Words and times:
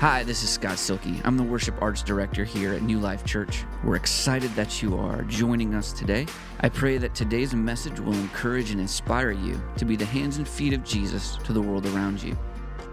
Hi, 0.00 0.22
this 0.22 0.42
is 0.42 0.48
Scott 0.48 0.78
Silky. 0.78 1.20
I'm 1.24 1.36
the 1.36 1.42
worship 1.42 1.74
arts 1.82 2.02
director 2.02 2.42
here 2.42 2.72
at 2.72 2.80
New 2.80 2.98
Life 2.98 3.22
Church. 3.22 3.64
We're 3.84 3.96
excited 3.96 4.50
that 4.54 4.80
you 4.80 4.96
are 4.96 5.24
joining 5.24 5.74
us 5.74 5.92
today. 5.92 6.24
I 6.60 6.70
pray 6.70 6.96
that 6.96 7.14
today's 7.14 7.52
message 7.54 8.00
will 8.00 8.14
encourage 8.14 8.70
and 8.70 8.80
inspire 8.80 9.30
you 9.30 9.60
to 9.76 9.84
be 9.84 9.96
the 9.96 10.06
hands 10.06 10.38
and 10.38 10.48
feet 10.48 10.72
of 10.72 10.84
Jesus 10.84 11.36
to 11.44 11.52
the 11.52 11.60
world 11.60 11.84
around 11.84 12.22
you. 12.22 12.34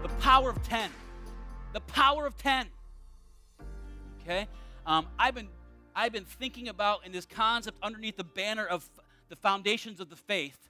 The 0.02 0.10
power 0.20 0.50
of 0.50 0.62
10. 0.68 0.90
The 1.72 1.80
power 1.80 2.26
of 2.26 2.36
10. 2.36 2.66
Okay? 4.20 4.46
Um, 4.84 5.06
I've, 5.18 5.34
been, 5.34 5.48
I've 5.96 6.12
been 6.12 6.26
thinking 6.26 6.68
about 6.68 7.06
in 7.06 7.12
this 7.12 7.24
concept 7.24 7.78
underneath 7.82 8.18
the 8.18 8.24
banner 8.24 8.66
of 8.66 8.86
the 9.30 9.36
foundations 9.36 9.98
of 9.98 10.10
the 10.10 10.16
faith. 10.16 10.68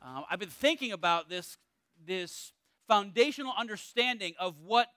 Uh, 0.00 0.22
I've 0.30 0.38
been 0.38 0.48
thinking 0.48 0.92
about 0.92 1.28
this, 1.28 1.58
this 2.06 2.52
foundational 2.86 3.52
understanding 3.58 4.34
of 4.38 4.60
what 4.64 4.90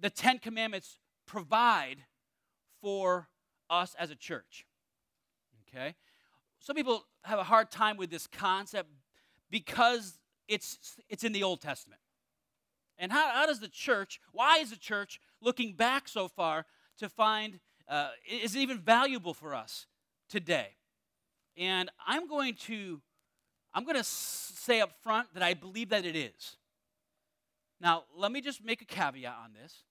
the 0.00 0.10
Ten 0.10 0.38
Commandments 0.38 0.98
provide 1.26 2.04
for 2.80 3.28
us 3.68 3.94
as 3.98 4.10
a 4.10 4.16
church. 4.16 4.66
Okay? 5.68 5.94
Some 6.60 6.76
people 6.76 7.04
have 7.22 7.38
a 7.38 7.44
hard 7.44 7.70
time 7.70 7.96
with 7.96 8.10
this 8.10 8.26
concept 8.26 8.88
because 9.50 10.18
it's, 10.48 10.96
it's 11.08 11.24
in 11.24 11.32
the 11.32 11.42
Old 11.42 11.60
Testament. 11.60 12.00
And 12.98 13.12
how, 13.12 13.28
how 13.28 13.46
does 13.46 13.60
the 13.60 13.68
church, 13.68 14.20
why 14.32 14.58
is 14.58 14.70
the 14.70 14.76
church 14.76 15.20
looking 15.40 15.74
back 15.74 16.08
so 16.08 16.26
far 16.26 16.66
to 16.98 17.08
find, 17.08 17.60
uh, 17.88 18.10
is 18.28 18.56
it 18.56 18.60
even 18.60 18.78
valuable 18.78 19.34
for 19.34 19.54
us 19.54 19.86
today? 20.28 20.70
And 21.56 21.90
I'm 22.06 22.26
going 22.26 22.54
to, 22.66 23.00
I'm 23.72 23.84
going 23.84 23.96
to 23.96 24.04
say 24.04 24.80
up 24.80 24.92
front 25.02 25.34
that 25.34 25.42
I 25.42 25.54
believe 25.54 25.90
that 25.90 26.04
it 26.04 26.16
is. 26.16 26.56
Now, 27.80 28.04
let 28.16 28.32
me 28.32 28.40
just 28.40 28.64
make 28.64 28.82
a 28.82 28.84
caveat 28.84 29.36
on 29.44 29.52
this 29.52 29.84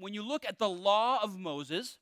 when 0.00 0.14
you 0.14 0.22
look 0.22 0.44
at 0.44 0.58
the 0.58 0.68
law 0.68 1.22
of 1.22 1.38
Moses, 1.38 1.98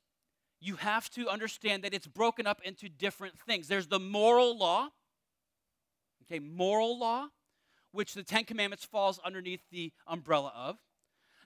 you 0.61 0.75
have 0.75 1.09
to 1.11 1.29
understand 1.29 1.83
that 1.83 1.93
it's 1.93 2.07
broken 2.07 2.45
up 2.47 2.61
into 2.63 2.89
different 2.89 3.37
things. 3.39 3.67
There's 3.67 3.87
the 3.87 3.99
moral 3.99 4.57
law, 4.57 4.89
okay, 6.23 6.39
moral 6.39 6.99
law, 6.99 7.27
which 7.91 8.13
the 8.13 8.23
Ten 8.23 8.43
Commandments 8.43 8.85
falls 8.85 9.19
underneath 9.23 9.61
the 9.71 9.91
umbrella 10.07 10.51
of. 10.55 10.77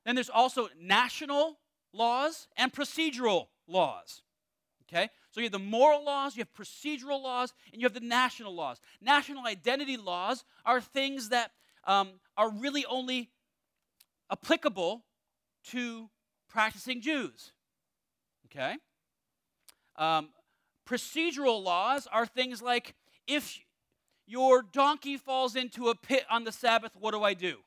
Then 0.05 0.15
there's 0.15 0.29
also 0.29 0.67
national 0.79 1.59
laws 1.93 2.47
and 2.57 2.73
procedural 2.73 3.47
laws. 3.67 4.21
Okay? 4.89 5.09
So 5.31 5.39
you 5.39 5.45
have 5.45 5.51
the 5.51 5.59
moral 5.59 6.03
laws, 6.03 6.35
you 6.35 6.41
have 6.43 6.53
procedural 6.53 7.21
laws, 7.21 7.53
and 7.71 7.81
you 7.81 7.85
have 7.85 7.93
the 7.93 7.99
national 7.99 8.53
laws. 8.53 8.79
National 9.01 9.45
identity 9.47 9.97
laws 9.97 10.43
are 10.65 10.81
things 10.81 11.29
that 11.29 11.51
um, 11.85 12.19
are 12.37 12.49
really 12.51 12.85
only 12.85 13.29
applicable 14.31 15.05
to 15.65 16.09
practicing 16.53 17.01
Jews. 17.01 17.51
Okay? 18.45 18.75
Um, 19.95 20.29
procedural 20.87 21.63
laws 21.63 22.07
are 22.11 22.25
things 22.25 22.61
like 22.61 22.93
if 23.27 23.59
your 24.25 24.61
donkey 24.61 25.17
falls 25.17 25.55
into 25.55 25.89
a 25.89 25.95
pit 25.95 26.23
on 26.29 26.43
the 26.43 26.51
Sabbath, 26.51 26.91
what 26.97 27.11
do 27.11 27.23
I 27.23 27.33
do? 27.33 27.57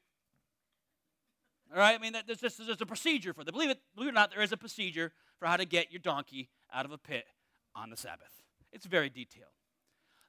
All 1.73 1.81
right, 1.81 1.99
I 1.99 1.99
mean, 1.99 2.15
there's, 2.27 2.41
just, 2.41 2.65
there's 2.65 2.81
a 2.81 2.87
procedure 2.87 3.35
for 3.35 3.43
that. 3.43 3.53
Believe 3.53 3.71
it, 3.71 3.81
believe 3.97 4.09
it 4.09 4.13
or 4.13 4.15
not, 4.15 4.31
there 4.31 4.43
is 4.43 4.53
a 4.53 4.57
procedure 4.57 5.13
for 5.39 5.47
how 5.47 5.57
to 5.57 5.65
get 5.65 5.91
your 5.91 5.99
donkey 5.99 6.49
out 6.73 6.85
of 6.85 6.93
a 6.93 6.99
pit 6.99 7.25
on 7.75 7.91
the 7.91 7.97
Sabbath. 7.97 8.43
It's 8.73 8.87
very 8.87 9.11
detailed. 9.11 9.51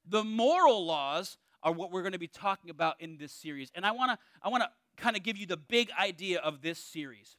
The 0.09 0.23
moral 0.23 0.85
laws 0.85 1.38
are 1.61 1.72
what 1.72 1.91
we're 1.91 2.02
going 2.02 2.13
to 2.13 2.19
be 2.19 2.28
talking 2.28 2.69
about 2.69 3.00
in 3.00 3.17
this 3.17 3.31
series, 3.31 3.72
and 3.75 3.85
I 3.85 3.91
want 3.91 4.11
to 4.11 4.17
I 4.41 4.50
want 4.50 4.63
to 4.63 4.69
kind 4.95 5.16
of 5.16 5.23
give 5.23 5.38
you 5.38 5.45
the 5.45 5.58
big 5.58 5.89
idea 6.00 6.39
of 6.39 6.61
this 6.61 6.80
series. 6.80 7.35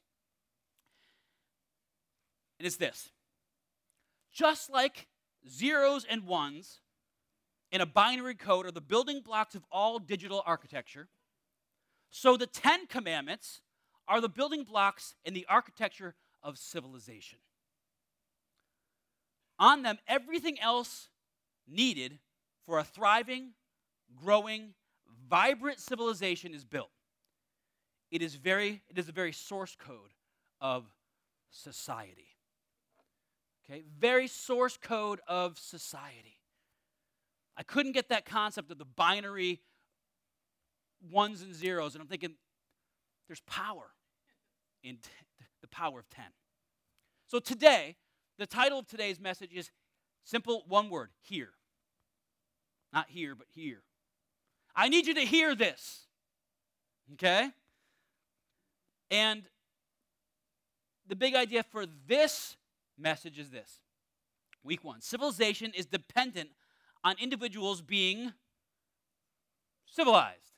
And 2.59 2.67
it's 2.67 2.77
this 2.77 3.11
just 4.33 4.71
like 4.71 5.09
zeros 5.49 6.05
and 6.09 6.25
ones 6.25 6.81
in 7.71 7.81
a 7.81 7.87
binary 7.87 8.35
code 8.35 8.67
are 8.67 8.71
the 8.71 8.81
building 8.81 9.21
blocks 9.21 9.55
of 9.55 9.65
all 9.71 9.99
digital 9.99 10.43
architecture, 10.47 11.09
so 12.11 12.37
the 12.37 12.47
Ten 12.47 12.87
Commandments 12.87 13.61
are 14.07 14.21
the 14.21 14.29
building 14.29 14.65
blocks 14.65 15.15
in 15.25 15.35
the 15.35 15.47
architecture 15.49 16.15
of 16.43 16.57
civilization. 16.57 17.39
On 19.59 19.83
them, 19.83 19.99
everything 20.07 20.59
else 20.61 21.09
needed 21.67 22.19
for 22.65 22.79
a 22.79 22.85
thriving, 22.85 23.51
growing, 24.17 24.75
vibrant 25.29 25.81
civilization 25.81 26.55
is 26.55 26.65
built. 26.65 26.91
It 28.11 28.23
is, 28.23 28.37
very, 28.37 28.83
it 28.89 28.99
is 28.99 29.07
the 29.07 29.13
very 29.13 29.33
source 29.33 29.77
code 29.79 30.15
of 30.61 30.87
society. 31.51 32.38
Okay, 33.71 33.83
very 33.99 34.29
source 34.29 34.77
code 34.77 35.21
of 35.29 35.59
society. 35.59 36.39
I 37.57 37.63
couldn't 37.63 37.93
get 37.93 38.09
that 38.09 38.25
concept 38.25 38.71
of 38.71 38.79
the 38.79 38.85
binary 38.85 39.61
ones 41.11 41.43
and 41.43 41.55
zeros, 41.55 41.95
and 41.95 42.03
I'm 42.03 42.09
thinking 42.09 42.35
there's 43.27 43.41
power 43.41 43.91
in 44.83 44.97
t- 44.97 45.11
the 45.61 45.69
power 45.69 46.01
of 46.01 46.09
10. 46.09 46.25
So 47.27 47.41
today, 47.41 47.97
the 48.39 48.47
title 48.47 48.79
of 48.79 48.87
today's 48.87 49.21
message 49.21 49.51
is 49.53 49.71
simple 50.25 50.65
one 50.67 50.89
word 50.89 51.11
here. 51.21 51.51
Not 52.93 53.07
here, 53.09 53.35
but 53.35 53.49
here. 53.55 53.83
I 54.75 54.89
need 54.89 55.07
you 55.07 55.15
to 55.15 55.21
hear 55.21 55.55
this. 55.55 56.07
Okay? 57.15 57.51
And 59.11 59.43
the 61.07 61.17
big 61.17 61.35
idea 61.35 61.65
for 61.65 61.85
this 62.07 62.58
message 62.99 63.39
is 63.39 63.51
this 63.51 63.81
Week 64.63 64.85
one 64.85 65.01
civilization 65.01 65.73
is 65.75 65.87
dependent 65.87 66.51
on 67.05 67.15
individuals 67.21 67.81
being 67.81 68.33
civilized. 69.87 70.53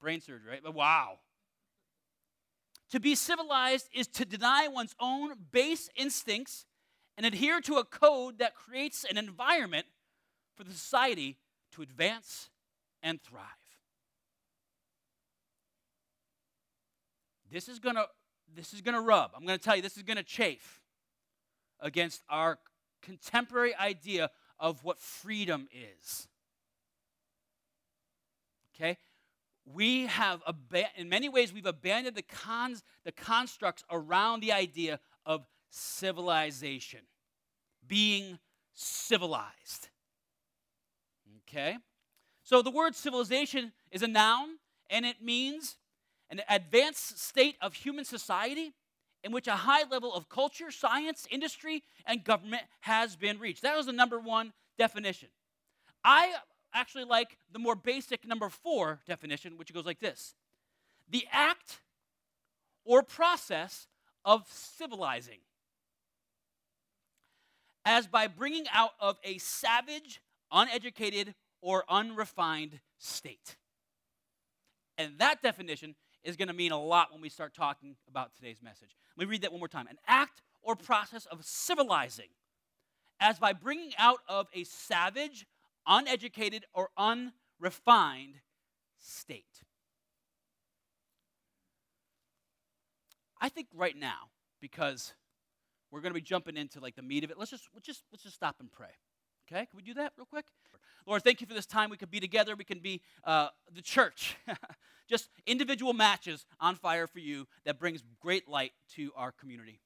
Brain 0.00 0.20
surgery, 0.20 0.50
right? 0.50 0.60
But 0.62 0.74
wow. 0.74 1.20
To 2.90 3.00
be 3.00 3.14
civilized 3.14 3.88
is 3.94 4.06
to 4.08 4.24
deny 4.24 4.68
one's 4.68 4.94
own 5.00 5.32
base 5.50 5.88
instincts 5.96 6.66
and 7.16 7.24
adhere 7.24 7.60
to 7.62 7.76
a 7.76 7.84
code 7.84 8.38
that 8.38 8.54
creates 8.54 9.04
an 9.04 9.16
environment 9.16 9.86
for 10.56 10.64
the 10.64 10.72
society 10.72 11.38
to 11.72 11.82
advance 11.82 12.50
and 13.02 13.20
thrive. 13.22 13.42
This 17.50 17.68
is 17.68 17.78
going 17.78 17.96
to 17.96 18.06
this 18.54 18.72
is 18.72 18.80
going 18.80 18.94
to 18.94 19.00
rub. 19.00 19.32
I'm 19.34 19.44
going 19.44 19.58
to 19.58 19.64
tell 19.64 19.76
you 19.76 19.82
this 19.82 19.96
is 19.96 20.02
going 20.02 20.18
to 20.18 20.22
chafe 20.22 20.80
against 21.80 22.22
our 22.28 22.58
contemporary 23.02 23.74
idea 23.74 24.30
of 24.58 24.82
what 24.84 24.98
freedom 24.98 25.68
is. 25.72 26.28
Okay? 28.74 28.98
We 29.64 30.06
have, 30.06 30.42
in 30.96 31.08
many 31.08 31.28
ways, 31.28 31.52
we've 31.52 31.66
abandoned 31.66 32.16
the, 32.16 32.22
cons- 32.22 32.84
the 33.04 33.12
constructs 33.12 33.84
around 33.90 34.40
the 34.40 34.52
idea 34.52 35.00
of 35.24 35.44
civilization, 35.70 37.00
being 37.86 38.38
civilized. 38.74 39.88
Okay? 41.42 41.76
So 42.42 42.62
the 42.62 42.70
word 42.70 42.94
civilization 42.94 43.72
is 43.90 44.02
a 44.02 44.08
noun, 44.08 44.58
and 44.88 45.04
it 45.04 45.20
means 45.20 45.76
an 46.30 46.42
advanced 46.48 47.18
state 47.18 47.56
of 47.60 47.74
human 47.74 48.04
society 48.04 48.72
in 49.26 49.32
which 49.32 49.48
a 49.48 49.56
high 49.56 49.82
level 49.90 50.14
of 50.14 50.28
culture, 50.28 50.70
science, 50.70 51.26
industry, 51.32 51.82
and 52.06 52.22
government 52.22 52.62
has 52.82 53.16
been 53.16 53.40
reached. 53.40 53.62
That 53.62 53.76
was 53.76 53.86
the 53.86 53.92
number 53.92 54.20
one 54.20 54.52
definition. 54.78 55.28
I 56.04 56.32
actually 56.72 57.04
like 57.04 57.36
the 57.52 57.58
more 57.58 57.74
basic 57.74 58.24
number 58.24 58.48
four 58.48 59.00
definition, 59.04 59.58
which 59.58 59.74
goes 59.74 59.84
like 59.84 59.98
this 59.98 60.36
the 61.10 61.24
act 61.32 61.80
or 62.84 63.02
process 63.02 63.88
of 64.24 64.46
civilizing, 64.48 65.40
as 67.84 68.06
by 68.06 68.28
bringing 68.28 68.66
out 68.72 68.92
of 69.00 69.18
a 69.24 69.38
savage, 69.38 70.20
uneducated, 70.52 71.34
or 71.60 71.82
unrefined 71.88 72.78
state. 72.98 73.56
And 74.96 75.18
that 75.18 75.42
definition 75.42 75.96
is 76.26 76.36
going 76.36 76.48
to 76.48 76.54
mean 76.54 76.72
a 76.72 76.82
lot 76.82 77.12
when 77.12 77.22
we 77.22 77.28
start 77.28 77.54
talking 77.54 77.96
about 78.08 78.34
today's 78.34 78.60
message. 78.62 78.96
Let 79.16 79.26
me 79.26 79.30
read 79.30 79.42
that 79.42 79.52
one 79.52 79.60
more 79.60 79.68
time. 79.68 79.86
An 79.86 79.98
act 80.06 80.42
or 80.60 80.74
process 80.74 81.24
of 81.26 81.44
civilizing, 81.44 82.28
as 83.20 83.38
by 83.38 83.52
bringing 83.52 83.92
out 83.96 84.18
of 84.28 84.48
a 84.52 84.64
savage, 84.64 85.46
uneducated, 85.86 86.64
or 86.74 86.90
unrefined 86.98 88.40
state. 88.98 89.44
I 93.40 93.48
think 93.48 93.68
right 93.72 93.96
now, 93.96 94.30
because 94.60 95.14
we're 95.92 96.00
going 96.00 96.10
to 96.10 96.18
be 96.18 96.20
jumping 96.20 96.56
into 96.56 96.80
like 96.80 96.96
the 96.96 97.02
meat 97.02 97.22
of 97.22 97.30
it, 97.30 97.38
let's 97.38 97.50
just 97.50 97.68
let's 97.72 97.86
just 97.86 98.02
let's 98.10 98.24
just 98.24 98.34
stop 98.34 98.56
and 98.58 98.72
pray. 98.72 98.88
Okay, 99.46 99.66
can 99.66 99.76
we 99.76 99.82
do 99.82 99.94
that 99.94 100.12
real 100.16 100.26
quick? 100.26 100.46
Lord, 101.06 101.22
thank 101.22 101.40
you 101.40 101.46
for 101.46 101.54
this 101.54 101.66
time. 101.66 101.88
We 101.88 101.96
could 101.96 102.10
be 102.10 102.18
together. 102.18 102.56
We 102.56 102.64
can 102.64 102.80
be 102.80 103.00
uh, 103.22 103.48
the 103.72 103.82
church. 103.82 104.36
Just 105.08 105.28
individual 105.46 105.92
matches 105.92 106.46
on 106.60 106.74
fire 106.74 107.06
for 107.06 107.20
you 107.20 107.46
that 107.64 107.78
brings 107.78 108.02
great 108.20 108.48
light 108.48 108.72
to 108.94 109.12
our 109.16 109.32
community. 109.32 109.80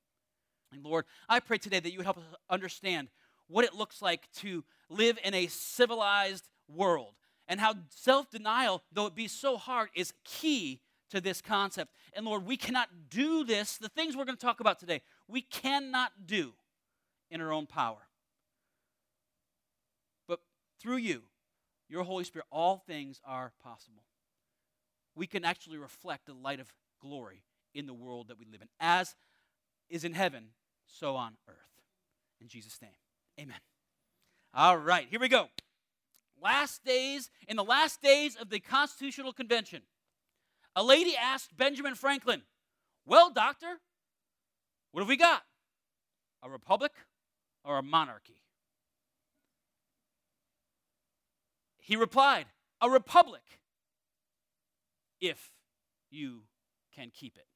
And 0.73 0.85
Lord, 0.85 1.05
I 1.29 1.41
pray 1.41 1.59
today 1.59 1.81
that 1.81 1.91
you 1.91 1.99
would 1.99 2.07
help 2.07 2.19
us 2.19 2.25
understand 2.49 3.09
what 3.49 3.65
it 3.65 3.75
looks 3.75 4.01
like 4.01 4.31
to 4.37 4.65
live 4.89 5.19
in 5.25 5.35
a 5.35 5.49
civilized 5.49 6.49
world 6.69 7.15
and 7.49 7.61
how 7.61 7.75
self 7.89 8.31
denial, 8.31 8.83
though 8.93 9.07
it 9.07 9.15
be 9.15 9.29
so 9.29 9.57
hard, 9.57 9.91
is 9.95 10.13
key 10.25 10.81
to 11.11 11.21
this 11.21 11.43
concept. 11.43 11.93
And 12.13 12.25
Lord, 12.25 12.47
we 12.47 12.57
cannot 12.57 12.89
do 13.11 13.45
this, 13.45 13.77
the 13.77 13.89
things 13.89 14.17
we're 14.17 14.25
going 14.25 14.39
to 14.39 14.45
talk 14.45 14.61
about 14.61 14.79
today, 14.79 15.03
we 15.29 15.43
cannot 15.43 16.13
do 16.27 16.53
in 17.31 17.41
our 17.41 17.53
own 17.53 17.67
power. 17.67 18.07
But 20.29 20.41
through 20.81 20.99
you, 20.99 21.23
your 21.89 22.05
Holy 22.05 22.25
Spirit, 22.25 22.47
all 22.53 22.79
things 22.87 23.21
are 23.25 23.53
possible. 23.63 24.03
We 25.15 25.27
can 25.27 25.45
actually 25.45 25.79
reflect 25.79 26.27
the 26.27 26.35
light 26.35 26.61
of 26.61 26.73
glory 27.01 27.43
in 27.75 27.87
the 27.87 27.95
world 27.95 28.29
that 28.29 28.39
we 28.39 28.47
live 28.47 28.63
in. 28.63 28.69
As 28.79 29.15
is 29.89 30.05
in 30.05 30.13
heaven, 30.13 30.49
so 30.87 31.17
on 31.17 31.37
earth. 31.49 31.57
In 32.41 32.49
Jesus' 32.49 32.81
name, 32.81 32.91
amen. 33.39 33.61
All 34.55 34.79
right, 34.79 35.07
here 35.09 35.21
we 35.21 35.29
go. 35.29 35.49
Last 36.43 36.85
days, 36.85 37.31
in 37.49 37.57
the 37.57 37.65
last 37.65 38.01
days 38.01 38.35
of 38.37 38.49
the 38.49 38.61
Constitutional 38.61 39.33
Convention, 39.33 39.83
a 40.75 40.83
lady 40.83 41.15
asked 41.17 41.57
Benjamin 41.57 41.95
Franklin, 41.95 42.43
Well, 43.05 43.31
doctor, 43.31 43.81
what 44.93 45.01
have 45.01 45.09
we 45.09 45.17
got? 45.17 45.43
A 46.43 46.49
republic 46.49 46.93
or 47.65 47.79
a 47.79 47.83
monarchy? 47.83 48.41
He 51.79 51.97
replied, 51.97 52.47
A 52.81 52.89
republic, 52.89 53.43
if 55.21 55.51
you 56.11 56.43
can 56.95 57.11
keep 57.11 57.37
it. 57.37 57.47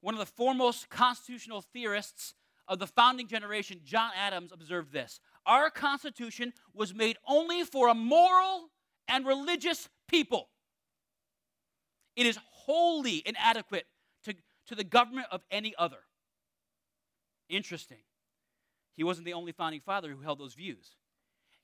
One 0.00 0.14
of 0.14 0.20
the 0.20 0.26
foremost 0.26 0.90
constitutional 0.90 1.60
theorists 1.60 2.34
of 2.68 2.78
the 2.78 2.86
founding 2.86 3.28
generation, 3.28 3.80
John 3.84 4.10
Adams, 4.16 4.52
observed 4.52 4.92
this 4.92 5.20
Our 5.46 5.70
Constitution 5.70 6.52
was 6.74 6.94
made 6.94 7.16
only 7.26 7.62
for 7.64 7.88
a 7.88 7.94
moral 7.94 8.70
and 9.08 9.26
religious 9.26 9.88
people. 10.08 10.48
It 12.16 12.26
is 12.26 12.38
wholly 12.50 13.22
inadequate 13.24 13.86
to, 14.24 14.34
to 14.66 14.74
the 14.74 14.84
government 14.84 15.28
of 15.30 15.42
any 15.50 15.74
other. 15.78 15.98
Interesting. 17.48 17.98
He 18.96 19.04
wasn't 19.04 19.24
the 19.24 19.32
only 19.32 19.52
founding 19.52 19.80
father 19.80 20.10
who 20.10 20.20
held 20.20 20.38
those 20.38 20.54
views. 20.54 20.96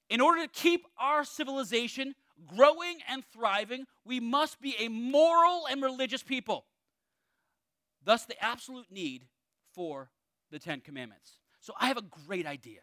In 0.09 0.21
order 0.21 0.43
to 0.43 0.49
keep 0.49 0.87
our 0.99 1.25
civilization 1.25 2.15
growing 2.47 2.99
and 3.09 3.25
thriving, 3.33 3.87
we 4.05 4.21
must 4.21 4.61
be 4.61 4.75
a 4.79 4.89
moral 4.89 5.67
and 5.71 5.83
religious 5.83 6.23
people. 6.23 6.67
Thus, 8.05 8.25
the 8.25 8.43
absolute 8.43 8.87
need 8.91 9.27
for 9.75 10.11
the 10.51 10.59
Ten 10.59 10.81
Commandments. 10.81 11.41
So, 11.61 11.75
I 11.81 11.89
have 11.89 11.97
a 11.97 12.03
great 12.27 12.47
idea. 12.47 12.81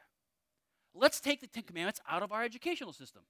Let's 0.94 1.20
take 1.20 1.42
the 1.42 1.48
Ten 1.48 1.64
Commandments 1.64 2.00
out 2.10 2.24
of 2.24 2.32
our 2.32 2.44
educational 2.44 2.94
system. 2.94 3.24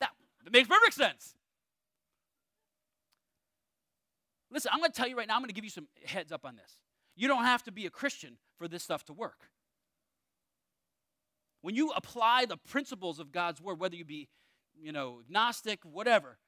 That, 0.00 0.10
that 0.44 0.52
makes 0.52 0.68
perfect 0.68 0.94
sense. 0.94 1.34
Listen, 4.50 4.70
I'm 4.72 4.80
going 4.80 4.90
to 4.90 4.96
tell 4.96 5.08
you 5.08 5.16
right 5.16 5.26
now, 5.26 5.34
I'm 5.34 5.40
going 5.40 5.48
to 5.48 5.54
give 5.54 5.64
you 5.64 5.70
some 5.70 5.88
heads 6.04 6.32
up 6.32 6.44
on 6.44 6.56
this. 6.56 6.78
You 7.16 7.28
don't 7.28 7.44
have 7.44 7.62
to 7.64 7.72
be 7.72 7.86
a 7.86 7.90
Christian 7.90 8.38
for 8.56 8.68
this 8.68 8.82
stuff 8.82 9.04
to 9.04 9.12
work. 9.12 9.50
When 11.62 11.74
you 11.74 11.90
apply 11.96 12.44
the 12.44 12.56
principles 12.56 13.18
of 13.18 13.32
God's 13.32 13.60
word, 13.60 13.80
whether 13.80 13.96
you 13.96 14.04
be, 14.04 14.28
you 14.80 14.92
know, 14.92 15.20
agnostic, 15.26 15.80
whatever, 15.84 16.38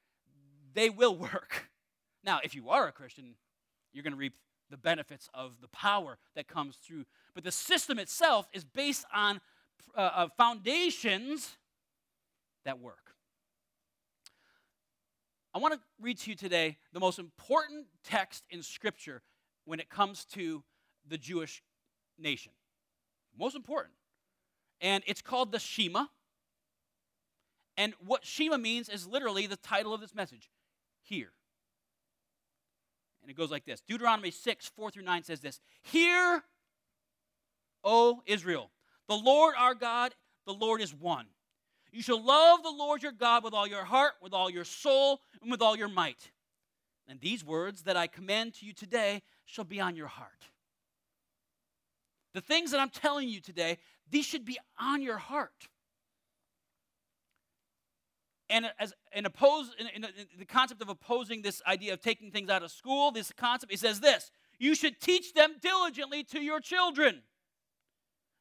they 0.75 0.91
will 0.91 1.17
work. 1.35 1.69
Now, 2.25 2.41
if 2.43 2.55
you 2.55 2.69
are 2.71 2.89
a 2.89 2.93
Christian, 2.93 3.35
you're 3.93 4.03
going 4.03 4.13
to 4.13 4.19
reap 4.19 4.35
the 4.71 4.77
benefits 4.77 5.29
of 5.33 5.61
the 5.61 5.69
power 5.69 6.19
that 6.35 6.47
comes 6.47 6.77
through. 6.77 7.05
But 7.35 7.45
the 7.45 7.53
system 7.53 7.99
itself 7.99 8.49
is 8.53 8.65
based 8.65 9.07
on 9.15 9.41
uh, 9.97 10.01
uh 10.01 10.29
foundations 10.37 11.57
that 12.65 12.79
work. 12.79 13.15
I 15.55 15.59
want 15.59 15.75
to 15.75 15.81
read 16.01 16.19
to 16.19 16.31
you 16.31 16.37
today 16.37 16.77
the 16.93 17.01
most 17.01 17.19
important 17.19 17.87
text 18.05 18.45
in 18.51 18.63
Scripture 18.63 19.23
when 19.65 19.81
it 19.81 19.89
comes 19.89 20.25
to 20.27 20.63
the 21.09 21.17
Jewish 21.17 21.63
nation. 22.19 22.53
Most 23.39 23.57
important. 23.57 23.95
And 24.81 25.03
it's 25.07 25.23
called 25.23 25.53
the 25.53 25.59
Shema. 25.59 26.05
And 27.79 27.95
what 28.05 28.27
Shema 28.27 28.59
means 28.59 28.89
is 28.89 29.07
literally 29.07 29.47
the 29.47 29.57
title 29.57 29.95
of 29.95 30.01
this 30.01 30.15
message 30.15 30.51
Hear. 31.01 31.31
And 33.23 33.31
it 33.31 33.37
goes 33.37 33.51
like 33.51 33.65
this 33.65 33.81
Deuteronomy 33.81 34.33
6, 34.33 34.67
4 34.77 34.91
through 34.91 35.05
9 35.05 35.23
says 35.23 35.41
this 35.41 35.61
Hear, 35.83 36.43
O 37.85 38.21
Israel, 38.27 38.71
the 39.07 39.15
Lord 39.15 39.55
our 39.57 39.75
God, 39.75 40.15
the 40.45 40.53
Lord 40.53 40.83
is 40.83 40.93
one. 40.93 41.27
You 41.93 42.03
shall 42.03 42.23
love 42.23 42.63
the 42.63 42.71
Lord 42.71 43.03
your 43.03 43.13
God 43.13 43.45
with 43.45 43.55
all 43.55 43.67
your 43.67 43.85
heart, 43.85 44.15
with 44.21 44.35
all 44.35 44.51
your 44.51 44.65
soul, 44.65 45.21
and 45.41 45.51
with 45.51 45.63
all 45.63 45.77
your 45.77 45.89
might. 45.89 46.33
And 47.07 47.19
these 47.21 47.43
words 47.43 47.85
that 47.85 47.97
I 47.97 48.09
command 48.09 48.55
to 48.55 48.67
you 48.67 48.75
today 48.75 49.23
shall 49.47 49.65
be 49.65 49.81
on 49.81 49.97
your 49.97 50.09
heart. 50.09 50.49
The 52.35 52.43
things 52.43 52.73
that 52.73 52.81
I'm 52.81 52.91
telling 52.91 53.29
you 53.29 53.41
today, 53.41 53.79
these 54.11 54.27
should 54.27 54.45
be 54.45 54.59
on 54.79 55.01
your 55.01 55.17
heart. 55.17 55.69
And 58.51 58.67
as 58.79 58.95
in 59.15 59.27
oppose 59.27 59.71
in, 59.79 59.89
in, 59.89 60.07
the 60.39 60.47
concept 60.47 60.81
of 60.81 60.89
opposing 60.89 61.43
this 61.43 61.61
idea 61.67 61.93
of 61.93 62.01
taking 62.01 62.31
things 62.31 62.49
out 62.49 62.63
of 62.63 62.71
school, 62.71 63.11
this 63.11 63.31
concept, 63.33 63.73
it 63.73 63.79
says 63.79 64.01
this: 64.01 64.31
you 64.59 64.75
should 64.75 65.01
teach 65.01 65.35
them 65.35 65.57
diligently 65.61 66.25
to 66.25 66.41
your 66.41 66.61
children. 66.61 67.23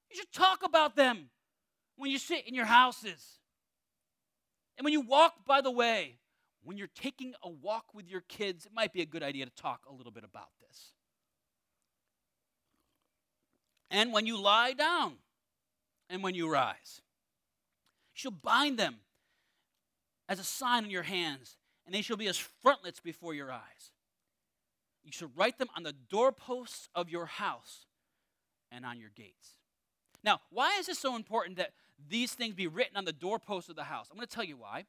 You 0.10 0.18
should 0.18 0.32
talk 0.32 0.64
about 0.64 0.96
them 0.96 1.30
when 1.98 2.10
you 2.10 2.20
sit 2.20 2.48
in 2.48 2.54
your 2.56 2.66
houses. 2.66 3.40
And 4.78 4.86
when 4.86 4.94
you 4.94 5.02
walk 5.02 5.34
by 5.46 5.62
the 5.62 5.72
way, 5.72 6.20
when 6.64 6.78
you're 6.78 6.88
taking 6.88 7.34
a 7.44 7.50
walk 7.50 7.94
with 7.94 8.08
your 8.08 8.22
kids, 8.22 8.66
it 8.66 8.72
might 8.74 8.94
be 8.94 9.02
a 9.02 9.06
good 9.06 9.24
idea 9.24 9.46
to 9.46 9.52
talk 9.52 9.82
a 9.90 9.94
little 9.94 10.12
bit 10.12 10.24
about 10.24 10.50
this. 10.62 10.92
And 13.90 14.14
when 14.14 14.26
you 14.26 14.40
lie 14.40 14.74
down 14.74 15.16
and 16.10 16.24
when 16.24 16.36
you 16.36 16.50
rise, 16.50 17.02
you 18.14 18.20
should 18.20 18.42
bind 18.42 18.78
them 18.78 18.98
as 20.30 20.40
a 20.40 20.44
sign 20.44 20.86
in 20.86 20.90
your 20.90 21.04
hands, 21.04 21.58
and 21.86 21.94
they 21.94 22.02
shall 22.02 22.18
be 22.18 22.28
as 22.28 22.38
frontlets 22.38 23.00
before 23.00 23.34
your 23.34 23.52
eyes. 23.52 23.92
You 25.04 25.12
shall 25.12 25.32
write 25.36 25.58
them 25.58 25.70
on 25.76 25.84
the 25.84 25.94
doorposts 26.10 26.90
of 26.94 27.10
your 27.10 27.26
house 27.26 27.86
and 28.72 28.86
on 28.86 29.00
your 29.00 29.12
gates. 29.16 29.52
Now, 30.24 30.42
why 30.50 30.78
is 30.80 30.88
this 30.88 31.00
so 31.00 31.16
important 31.16 31.58
that 31.58 31.72
these 32.10 32.34
things 32.34 32.54
be 32.54 32.68
written 32.68 32.98
on 32.98 33.06
the 33.06 33.14
doorposts 33.14 33.70
of 33.70 33.76
the 33.76 33.84
house. 33.84 34.10
I'm 34.10 34.18
going 34.18 34.28
to 34.28 34.34
tell 34.34 34.44
you 34.44 34.58
why. 34.58 34.86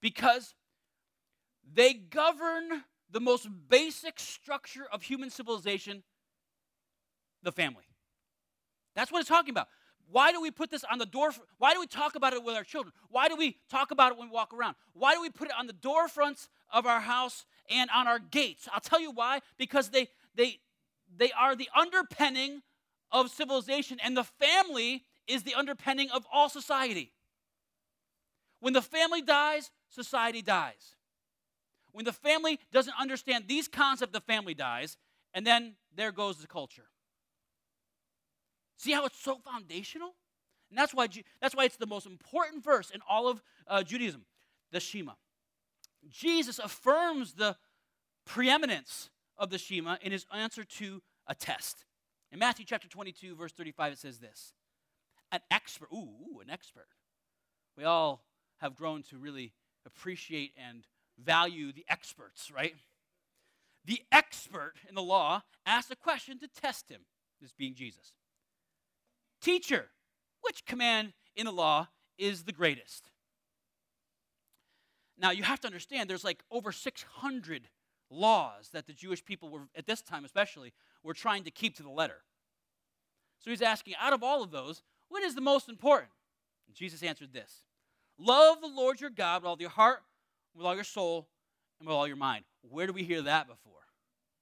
Because 0.00 0.54
they 1.72 1.94
govern 1.94 2.84
the 3.10 3.20
most 3.20 3.48
basic 3.68 4.18
structure 4.18 4.86
of 4.92 5.02
human 5.02 5.30
civilization 5.30 6.02
the 7.42 7.52
family. 7.52 7.84
That's 8.94 9.12
what 9.12 9.20
it's 9.20 9.28
talking 9.28 9.50
about. 9.50 9.68
Why 10.10 10.30
do 10.32 10.40
we 10.40 10.50
put 10.50 10.70
this 10.70 10.84
on 10.84 10.98
the 10.98 11.06
door? 11.06 11.32
Why 11.58 11.74
do 11.74 11.80
we 11.80 11.86
talk 11.86 12.14
about 12.14 12.32
it 12.32 12.42
with 12.42 12.54
our 12.54 12.64
children? 12.64 12.92
Why 13.10 13.28
do 13.28 13.36
we 13.36 13.56
talk 13.68 13.90
about 13.90 14.12
it 14.12 14.18
when 14.18 14.28
we 14.28 14.34
walk 14.34 14.54
around? 14.54 14.76
Why 14.92 15.14
do 15.14 15.20
we 15.20 15.30
put 15.30 15.48
it 15.48 15.54
on 15.58 15.66
the 15.66 15.72
door 15.72 16.08
fronts 16.08 16.48
of 16.72 16.86
our 16.86 17.00
house 17.00 17.44
and 17.68 17.90
on 17.90 18.06
our 18.06 18.18
gates? 18.18 18.68
I'll 18.72 18.80
tell 18.80 19.00
you 19.00 19.10
why. 19.10 19.40
Because 19.58 19.90
they 19.90 20.08
they 20.34 20.60
they 21.16 21.32
are 21.32 21.56
the 21.56 21.68
underpinning 21.74 22.62
of 23.10 23.30
civilization, 23.30 23.98
and 24.02 24.16
the 24.16 24.24
family 24.24 25.04
is 25.26 25.42
the 25.42 25.54
underpinning 25.54 26.10
of 26.10 26.24
all 26.32 26.48
society. 26.48 27.12
When 28.60 28.72
the 28.72 28.82
family 28.82 29.22
dies, 29.22 29.70
society 29.88 30.42
dies. 30.42 30.94
When 31.92 32.04
the 32.04 32.12
family 32.12 32.60
doesn't 32.72 32.94
understand 32.98 33.44
these 33.48 33.68
concepts, 33.68 34.12
the 34.12 34.20
family 34.20 34.54
dies, 34.54 34.96
and 35.34 35.46
then 35.46 35.76
there 35.94 36.12
goes 36.12 36.38
the 36.38 36.46
culture. 36.46 36.86
See 38.76 38.92
how 38.92 39.06
it's 39.06 39.20
so 39.20 39.38
foundational? 39.38 40.14
And 40.70 40.78
that's 40.78 40.92
why, 40.92 41.08
that's 41.40 41.54
why 41.54 41.64
it's 41.64 41.76
the 41.76 41.86
most 41.86 42.06
important 42.06 42.64
verse 42.64 42.90
in 42.90 43.00
all 43.08 43.28
of 43.28 43.42
uh, 43.66 43.82
Judaism, 43.82 44.24
the 44.72 44.80
Shema. 44.80 45.12
Jesus 46.08 46.58
affirms 46.58 47.34
the 47.34 47.56
preeminence 48.24 49.10
of 49.38 49.50
the 49.50 49.58
Shema 49.58 49.96
in 50.02 50.12
his 50.12 50.26
answer 50.32 50.64
to 50.64 51.02
a 51.26 51.34
test. 51.34 51.84
In 52.32 52.38
Matthew 52.38 52.64
chapter 52.66 52.88
22, 52.88 53.34
verse 53.36 53.52
35, 53.52 53.92
it 53.92 53.98
says 53.98 54.18
this 54.18 54.52
an 55.32 55.40
expert. 55.50 55.88
Ooh, 55.92 55.96
ooh, 55.96 56.40
an 56.40 56.50
expert. 56.50 56.88
We 57.76 57.84
all 57.84 58.22
have 58.58 58.74
grown 58.74 59.02
to 59.04 59.18
really 59.18 59.52
appreciate 59.84 60.52
and 60.56 60.84
value 61.18 61.72
the 61.72 61.84
experts, 61.88 62.50
right? 62.54 62.74
The 63.84 64.02
expert 64.10 64.74
in 64.88 64.94
the 64.94 65.02
law 65.02 65.42
asked 65.64 65.90
a 65.90 65.96
question 65.96 66.38
to 66.40 66.48
test 66.48 66.90
him, 66.90 67.02
this 67.40 67.52
being 67.52 67.74
Jesus. 67.74 68.12
Teacher, 69.40 69.90
which 70.42 70.64
command 70.64 71.12
in 71.34 71.46
the 71.46 71.52
law 71.52 71.88
is 72.18 72.44
the 72.44 72.52
greatest? 72.52 73.10
Now, 75.18 75.30
you 75.30 75.42
have 75.42 75.60
to 75.60 75.66
understand 75.66 76.10
there's 76.10 76.24
like 76.24 76.42
over 76.50 76.72
600 76.72 77.68
laws 78.10 78.70
that 78.72 78.86
the 78.86 78.92
Jewish 78.92 79.24
people 79.24 79.48
were, 79.48 79.62
at 79.74 79.86
this 79.86 80.02
time 80.02 80.24
especially, 80.24 80.72
were 81.02 81.14
trying 81.14 81.44
to 81.44 81.50
keep 81.50 81.76
to 81.76 81.82
the 81.82 81.90
letter. 81.90 82.22
So 83.40 83.50
he's 83.50 83.62
asking, 83.62 83.94
out 84.00 84.12
of 84.12 84.22
all 84.22 84.42
of 84.42 84.50
those, 84.50 84.82
what 85.08 85.22
is 85.22 85.34
the 85.34 85.40
most 85.40 85.68
important? 85.68 86.10
And 86.66 86.76
Jesus 86.76 87.02
answered 87.02 87.32
this 87.32 87.62
Love 88.18 88.60
the 88.60 88.68
Lord 88.68 89.00
your 89.00 89.10
God 89.10 89.42
with 89.42 89.48
all 89.48 89.56
your 89.58 89.70
heart, 89.70 90.02
with 90.54 90.66
all 90.66 90.74
your 90.74 90.84
soul, 90.84 91.28
and 91.78 91.86
with 91.86 91.94
all 91.94 92.06
your 92.06 92.16
mind. 92.16 92.44
Where 92.62 92.86
do 92.86 92.92
we 92.92 93.04
hear 93.04 93.22
that 93.22 93.46
before? 93.46 93.72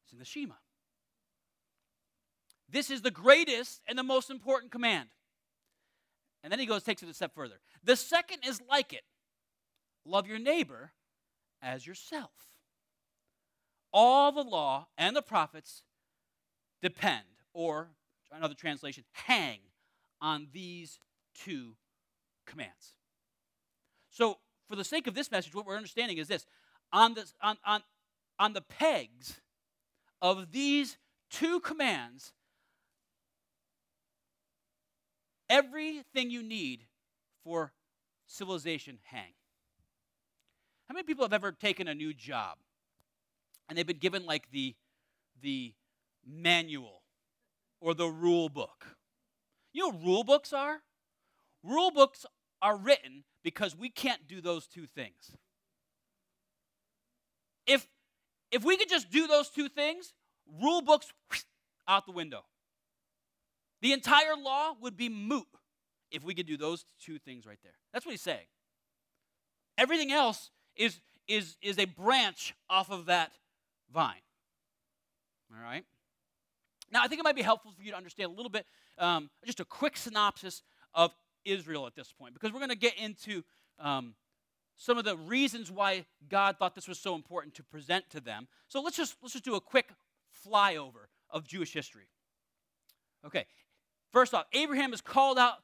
It's 0.05 0.13
in 0.13 0.19
the 0.19 0.25
Shema. 0.25 0.55
This 2.69 2.91
is 2.91 3.03
the 3.03 3.11
greatest 3.11 3.81
and 3.87 3.99
the 3.99 4.03
most 4.03 4.31
important 4.31 4.73
command. 4.73 5.09
And 6.43 6.53
then 6.53 6.59
he 6.59 6.67
goes, 6.67 6.83
takes 6.83 7.03
it 7.03 7.09
a 7.09 7.15
step 7.15 7.35
further. 7.35 7.61
The 7.83 7.97
second 7.97 8.41
is 8.47 8.61
like 8.69 8.93
it 8.93 9.05
love 10.07 10.27
your 10.27 10.39
neighbor 10.39 10.93
as 11.63 11.87
yourself. 11.87 12.31
All 13.93 14.33
the 14.33 14.43
law 14.43 14.89
and 14.99 15.15
the 15.15 15.23
prophets 15.23 15.83
depend, 16.83 17.25
or 17.55 17.89
another 18.31 18.55
translation, 18.55 19.05
hang 19.13 19.61
on 20.21 20.49
these 20.53 20.99
two 21.35 21.77
commands. 22.47 22.95
So, 24.11 24.39
for 24.69 24.77
the 24.77 24.85
sake 24.85 25.07
of 25.07 25.15
this 25.15 25.31
message, 25.31 25.55
what 25.55 25.67
we're 25.67 25.77
understanding 25.77 26.19
is 26.19 26.29
this 26.29 26.47
on, 26.93 27.15
the 27.15 27.25
on, 27.43 27.57
on, 27.65 27.83
on 28.39 28.53
the 28.53 28.61
pegs 28.61 29.41
of 30.21 30.53
these 30.53 30.97
two 31.31 31.61
commands, 31.61 32.33
everything 35.55 36.31
you 36.31 36.43
need 36.43 36.85
for 37.45 37.73
civilization 38.27 38.99
hang. 39.05 39.33
How 40.89 40.95
many 40.95 41.05
people 41.05 41.25
have 41.25 41.33
ever 41.33 41.53
taken 41.53 41.87
a 41.87 41.95
new 41.95 42.13
job 42.13 42.59
and 43.69 43.79
they've 43.79 43.87
been 43.87 43.99
given 43.99 44.27
like 44.27 44.51
the, 44.51 44.75
the 45.41 45.73
manual 46.27 47.03
or 47.81 47.95
the 47.95 48.09
rule 48.09 48.49
book? 48.49 48.97
You 49.73 49.83
know 49.83 49.89
what 49.97 50.05
rule 50.05 50.25
books 50.25 50.53
are? 50.53 50.79
Rule 51.63 51.93
books 51.93 52.27
are 52.61 52.77
written 52.77 53.23
because 53.45 53.77
we 53.77 53.89
can't 53.89 54.27
do 54.27 54.41
those 54.41 54.67
two 54.67 54.87
things. 54.87 55.37
If, 57.67 57.87
if 58.51 58.65
we 58.65 58.77
could 58.77 58.89
just 58.89 59.11
do 59.11 59.27
those 59.29 59.51
two 59.51 59.69
things, 59.69 60.13
rule 60.61 60.83
books 60.83 61.13
out 61.89 62.07
the 62.07 62.13
window. 62.13 62.45
The 63.85 63.93
entire 63.93 64.35
law 64.35 64.73
would 64.81 64.97
be 64.97 65.11
moot 65.11 65.47
if 66.11 66.25
we 66.25 66.35
could 66.35 66.47
do 66.47 66.57
those 66.57 66.87
two 66.99 67.19
things 67.19 67.45
right 67.45 67.59
there. 67.63 67.75
That's 67.93 68.07
what 68.07 68.13
he's 68.13 68.23
saying. 68.23 68.47
Everything 69.77 70.11
else 70.11 70.49
is, 70.75 71.01
is, 71.29 71.59
is 71.61 71.79
a 71.79 71.85
branch 71.85 72.55
off 72.71 72.91
of 72.91 73.05
that 73.07 73.33
vine. 73.93 74.23
All 75.53 75.63
right? 75.63 75.85
Now, 76.91 77.03
I 77.03 77.09
think 77.09 77.21
it 77.21 77.25
might 77.25 77.37
be 77.37 77.43
helpful 77.43 77.73
for 77.77 77.83
you 77.83 77.91
to 77.91 77.97
understand 77.99 78.33
a 78.33 78.35
little 78.35 78.49
bit, 78.49 78.65
um, 78.97 79.29
just 79.45 79.61
a 79.61 79.67
quick 79.67 79.99
synopsis 79.99 80.63
of 80.95 81.11
Israel 81.45 81.87
at 81.87 81.95
this 81.95 82.11
point, 82.11 82.33
because 82.33 82.55
we're 82.55 82.61
going 82.61 82.71
to 82.71 82.77
get 82.77 82.97
into 82.97 83.43
um, 83.79 84.15
some 84.79 84.97
of 84.97 85.05
the 85.05 85.19
reasons 85.19 85.71
why 85.71 86.07
God 86.31 86.57
thought 86.59 86.75
this 86.75 86.89
was 86.89 86.99
so 86.99 87.15
important 87.15 87.55
to 87.57 87.63
present 87.63 88.09
to 88.13 88.21
them. 88.21 88.49
So 88.67 88.81
let's 88.81 88.97
just 88.97 89.17
let's 89.21 89.35
just 89.35 89.45
do 89.45 89.57
a 89.57 89.61
quick 89.61 89.91
flyover 90.47 91.09
of 91.29 91.47
Jewish 91.47 91.75
history. 91.75 92.09
Okay, 93.27 93.45
first 94.15 94.33
off, 94.33 94.47
Abraham 94.53 94.95
is 94.95 95.01
called 95.01 95.39
out 95.39 95.57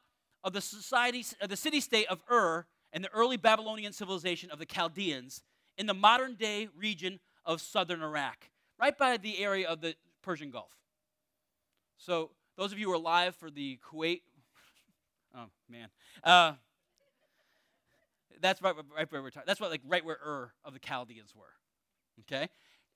of 0.43 0.53
the 0.53 0.61
society, 0.61 1.25
of 1.41 1.49
the 1.49 1.55
city-state 1.55 2.07
of 2.07 2.21
Ur 2.29 2.65
and 2.93 3.03
the 3.03 3.11
early 3.13 3.37
Babylonian 3.37 3.93
civilization 3.93 4.51
of 4.51 4.59
the 4.59 4.65
Chaldeans 4.65 5.41
in 5.77 5.87
the 5.87 5.93
modern 5.93 6.35
day 6.35 6.67
region 6.77 7.19
of 7.45 7.61
southern 7.61 8.01
Iraq, 8.03 8.49
right 8.79 8.95
by 8.95 9.17
the 9.17 9.39
area 9.39 9.67
of 9.67 9.81
the 9.81 9.95
Persian 10.21 10.51
Gulf. 10.51 10.71
So, 11.97 12.31
those 12.57 12.71
of 12.71 12.77
you 12.77 12.87
who 12.87 12.91
are 12.91 12.95
alive 12.95 13.35
for 13.35 13.49
the 13.49 13.79
Kuwait, 13.89 14.21
oh 15.35 15.45
man, 15.69 15.87
uh, 16.23 16.53
that's 18.41 18.61
right, 18.61 18.75
right 18.95 19.11
where 19.11 19.21
we're 19.21 19.29
talking. 19.29 19.47
That's 19.47 19.61
what, 19.61 19.71
like, 19.71 19.81
right 19.87 20.03
where 20.03 20.17
Ur 20.23 20.51
of 20.65 20.73
the 20.73 20.79
Chaldeans 20.79 21.33
were. 21.35 21.53
Okay, 22.21 22.49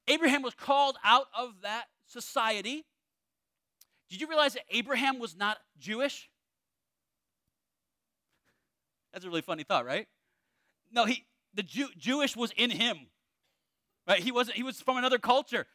Abraham 0.08 0.42
was 0.42 0.54
called 0.54 0.98
out 1.04 1.28
of 1.38 1.62
that 1.62 1.86
society. 2.08 2.86
Did 4.10 4.22
you 4.22 4.28
realize 4.28 4.54
that 4.54 4.64
Abraham 4.70 5.20
was 5.20 5.36
not 5.36 5.58
Jewish? 5.80 6.30
That's 9.12 9.26
a 9.26 9.30
really 9.30 9.42
funny 9.42 9.64
thought, 9.64 9.86
right? 9.86 10.08
No, 10.92 11.06
he 11.06 11.26
the 11.54 11.64
Jew, 11.64 11.88
Jewish 11.98 12.36
was 12.36 12.52
in 12.58 12.70
him. 12.70 13.08
Right? 14.08 14.20
He 14.20 14.32
wasn't 14.32 14.58
he 14.58 14.64
was 14.64 14.82
from 14.82 14.98
another 14.98 15.18
culture. 15.18 15.66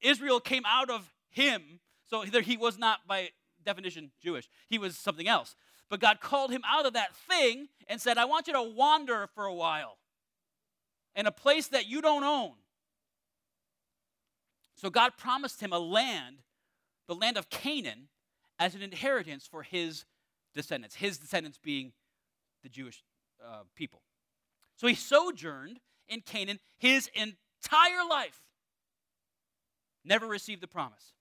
Israel 0.00 0.40
came 0.40 0.64
out 0.66 0.90
of 0.90 1.12
him, 1.28 1.80
so 2.08 2.22
he 2.22 2.56
was 2.56 2.78
not 2.78 3.06
by 3.06 3.30
definition 3.64 4.10
Jewish. 4.20 4.48
He 4.68 4.78
was 4.78 4.96
something 4.96 5.28
else. 5.28 5.54
But 5.88 6.00
God 6.00 6.20
called 6.20 6.50
him 6.50 6.62
out 6.66 6.86
of 6.86 6.94
that 6.94 7.14
thing 7.14 7.68
and 7.86 8.00
said, 8.00 8.18
"I 8.18 8.24
want 8.24 8.46
you 8.48 8.52
to 8.54 8.62
wander 8.62 9.28
for 9.34 9.44
a 9.44 9.54
while 9.54 9.98
in 11.14 11.26
a 11.26 11.32
place 11.32 11.68
that 11.68 11.86
you 11.86 12.02
don't 12.02 12.24
own." 12.24 12.56
So 14.74 14.90
God 14.90 15.16
promised 15.16 15.60
him 15.60 15.72
a 15.72 15.78
land, 15.78 16.42
the 17.12 17.18
land 17.18 17.36
of 17.36 17.50
Canaan, 17.50 18.08
as 18.58 18.74
an 18.74 18.80
inheritance 18.80 19.46
for 19.46 19.62
his 19.62 20.06
descendants, 20.54 20.94
his 20.94 21.18
descendants 21.18 21.58
being 21.62 21.92
the 22.62 22.70
Jewish 22.70 23.02
uh, 23.44 23.64
people. 23.74 24.00
So 24.76 24.86
he 24.86 24.94
sojourned 24.94 25.80
in 26.08 26.22
Canaan 26.22 26.58
his 26.78 27.10
entire 27.14 28.08
life, 28.08 28.40
never 30.04 30.26
received 30.26 30.62
the 30.62 30.68
promise. 30.68 31.12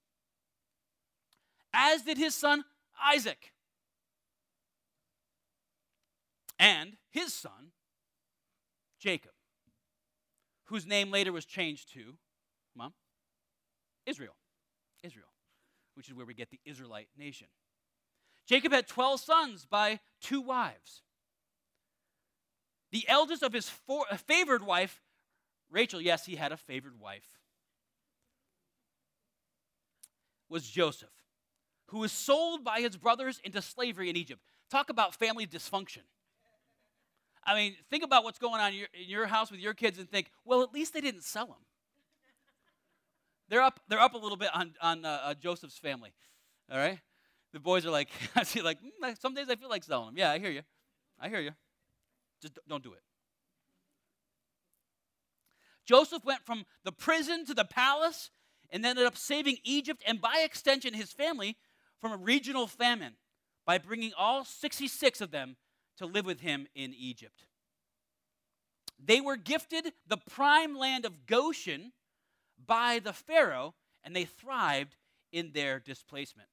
As 1.73 2.03
did 2.03 2.17
his 2.17 2.35
son 2.35 2.63
Isaac. 3.03 3.51
And 6.57 6.95
his 7.09 7.33
son, 7.33 7.71
Jacob, 8.99 9.31
whose 10.65 10.85
name 10.85 11.11
later 11.11 11.33
was 11.33 11.43
changed 11.43 11.91
to, 11.93 12.13
mom, 12.75 12.93
Israel. 14.05 14.35
Israel, 15.03 15.30
which 15.95 16.07
is 16.07 16.13
where 16.13 16.25
we 16.25 16.33
get 16.33 16.49
the 16.49 16.59
Israelite 16.65 17.07
nation. 17.17 17.47
Jacob 18.47 18.71
had 18.71 18.87
12 18.87 19.19
sons 19.19 19.65
by 19.65 19.99
two 20.21 20.41
wives. 20.41 21.03
The 22.91 23.07
eldest 23.07 23.43
of 23.43 23.53
his 23.53 23.69
four, 23.69 24.05
favored 24.27 24.63
wife, 24.63 25.01
Rachel, 25.69 26.01
yes, 26.01 26.25
he 26.25 26.35
had 26.35 26.51
a 26.51 26.57
favored 26.57 26.99
wife, 26.99 27.39
was 30.49 30.69
Joseph, 30.69 31.09
who 31.87 31.99
was 31.99 32.11
sold 32.11 32.63
by 32.63 32.81
his 32.81 32.97
brothers 32.97 33.39
into 33.43 33.61
slavery 33.61 34.09
in 34.09 34.17
Egypt. 34.17 34.41
Talk 34.69 34.89
about 34.89 35.15
family 35.15 35.47
dysfunction. 35.47 36.03
I 37.43 37.55
mean, 37.55 37.75
think 37.89 38.03
about 38.03 38.23
what's 38.23 38.37
going 38.37 38.61
on 38.61 38.73
in 38.73 38.79
your, 38.79 38.87
in 38.93 39.09
your 39.09 39.27
house 39.27 39.49
with 39.49 39.59
your 39.59 39.73
kids 39.73 39.97
and 39.97 40.09
think, 40.09 40.29
well, 40.45 40.61
at 40.61 40.73
least 40.73 40.93
they 40.93 41.01
didn't 41.01 41.23
sell 41.23 41.47
them. 41.47 41.55
They're 43.51 43.61
up, 43.61 43.81
they're 43.89 43.99
up 43.99 44.13
a 44.13 44.17
little 44.17 44.37
bit 44.37 44.49
on, 44.55 44.73
on 44.81 45.03
uh, 45.03 45.19
uh, 45.25 45.33
Joseph's 45.33 45.77
family. 45.77 46.13
All 46.71 46.77
right? 46.77 46.99
The 47.51 47.59
boys 47.59 47.85
are 47.85 47.91
like, 47.91 48.07
I 48.35 48.43
see, 48.43 48.61
like, 48.61 48.79
mm, 48.81 49.19
some 49.21 49.33
days 49.33 49.49
I 49.49 49.57
feel 49.57 49.69
like 49.69 49.83
selling 49.83 50.07
them. 50.07 50.17
Yeah, 50.17 50.31
I 50.31 50.39
hear 50.39 50.49
you. 50.49 50.61
I 51.19 51.27
hear 51.27 51.41
you. 51.41 51.51
Just 52.41 52.57
don't 52.67 52.81
do 52.81 52.93
it. 52.93 53.01
Joseph 55.85 56.23
went 56.23 56.45
from 56.45 56.65
the 56.85 56.93
prison 56.93 57.45
to 57.45 57.53
the 57.53 57.65
palace 57.65 58.29
and 58.69 58.85
ended 58.85 59.05
up 59.05 59.17
saving 59.17 59.57
Egypt 59.65 60.01
and, 60.07 60.21
by 60.21 60.43
extension, 60.45 60.93
his 60.93 61.11
family 61.11 61.57
from 61.99 62.13
a 62.13 62.17
regional 62.17 62.67
famine 62.67 63.15
by 63.65 63.77
bringing 63.77 64.13
all 64.17 64.45
66 64.45 65.19
of 65.19 65.31
them 65.31 65.57
to 65.97 66.05
live 66.05 66.25
with 66.25 66.39
him 66.39 66.67
in 66.73 66.93
Egypt. 66.97 67.43
They 68.97 69.19
were 69.19 69.35
gifted 69.35 69.91
the 70.07 70.17
prime 70.17 70.77
land 70.77 71.03
of 71.03 71.25
Goshen 71.25 71.91
by 72.67 72.99
the 73.03 73.13
Pharaoh, 73.13 73.73
and 74.03 74.15
they 74.15 74.25
thrived 74.25 74.95
in 75.31 75.51
their 75.53 75.79
displacement. 75.79 76.49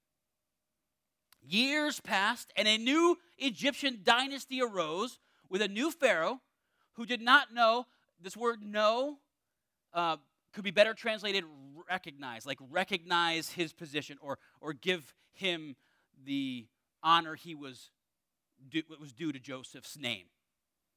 Years 1.42 2.00
passed, 2.00 2.52
and 2.56 2.68
a 2.68 2.76
new 2.76 3.18
Egyptian 3.38 4.00
dynasty 4.02 4.60
arose 4.60 5.18
with 5.48 5.62
a 5.62 5.68
new 5.68 5.90
Pharaoh 5.90 6.40
who 6.94 7.06
did 7.06 7.20
not 7.20 7.54
know 7.54 7.86
this 8.20 8.36
word 8.36 8.62
know 8.62 9.18
uh, 9.94 10.16
could 10.52 10.64
be 10.64 10.70
better 10.70 10.94
translated 10.94 11.44
recognize, 11.88 12.44
like 12.46 12.58
recognize 12.70 13.50
his 13.50 13.72
position 13.72 14.18
or, 14.20 14.38
or 14.60 14.72
give 14.72 15.14
him 15.32 15.76
the 16.24 16.66
honor 17.02 17.34
he 17.34 17.54
was 17.54 17.90
due, 18.68 18.82
was 19.00 19.12
due 19.12 19.32
to 19.32 19.38
Joseph's 19.38 19.96
name. 19.96 20.26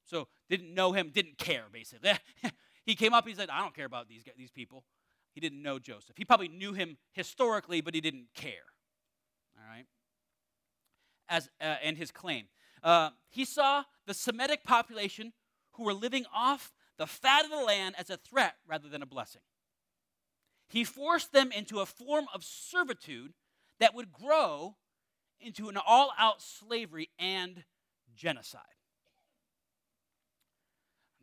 So 0.03 0.27
didn't 0.49 0.73
know 0.73 0.91
him, 0.91 1.11
didn't 1.13 1.37
care 1.37 1.65
basically. 1.71 2.11
he 2.85 2.95
came 2.95 3.13
up, 3.13 3.27
he 3.27 3.35
said, 3.35 3.49
I 3.49 3.59
don't 3.59 3.75
care 3.75 3.85
about 3.85 4.09
these, 4.09 4.23
these 4.37 4.51
people. 4.51 4.83
He 5.33 5.39
didn't 5.39 5.61
know 5.61 5.79
Joseph. 5.79 6.17
He 6.17 6.25
probably 6.25 6.49
knew 6.49 6.73
him 6.73 6.97
historically, 7.13 7.81
but 7.81 7.95
he 7.95 8.01
didn't 8.01 8.27
care. 8.35 8.67
All 9.57 9.69
right? 9.69 9.85
as, 11.31 11.49
uh, 11.59 11.77
and 11.81 11.97
his 11.97 12.11
claim. 12.11 12.45
Uh, 12.83 13.09
he 13.29 13.45
saw 13.45 13.83
the 14.05 14.13
Semitic 14.13 14.63
population 14.63 15.33
who 15.73 15.83
were 15.83 15.93
living 15.93 16.25
off 16.35 16.73
the 16.97 17.07
fat 17.07 17.45
of 17.45 17.49
the 17.49 17.63
land 17.63 17.95
as 17.97 18.09
a 18.09 18.17
threat 18.17 18.55
rather 18.67 18.89
than 18.89 19.01
a 19.01 19.05
blessing. 19.05 19.41
He 20.67 20.83
forced 20.83 21.31
them 21.31 21.51
into 21.51 21.79
a 21.79 21.85
form 21.85 22.25
of 22.33 22.43
servitude 22.43 23.33
that 23.79 23.95
would 23.95 24.11
grow 24.11 24.75
into 25.39 25.69
an 25.69 25.77
all 25.77 26.11
out 26.19 26.41
slavery 26.41 27.09
and 27.17 27.63
genocide. 28.15 28.61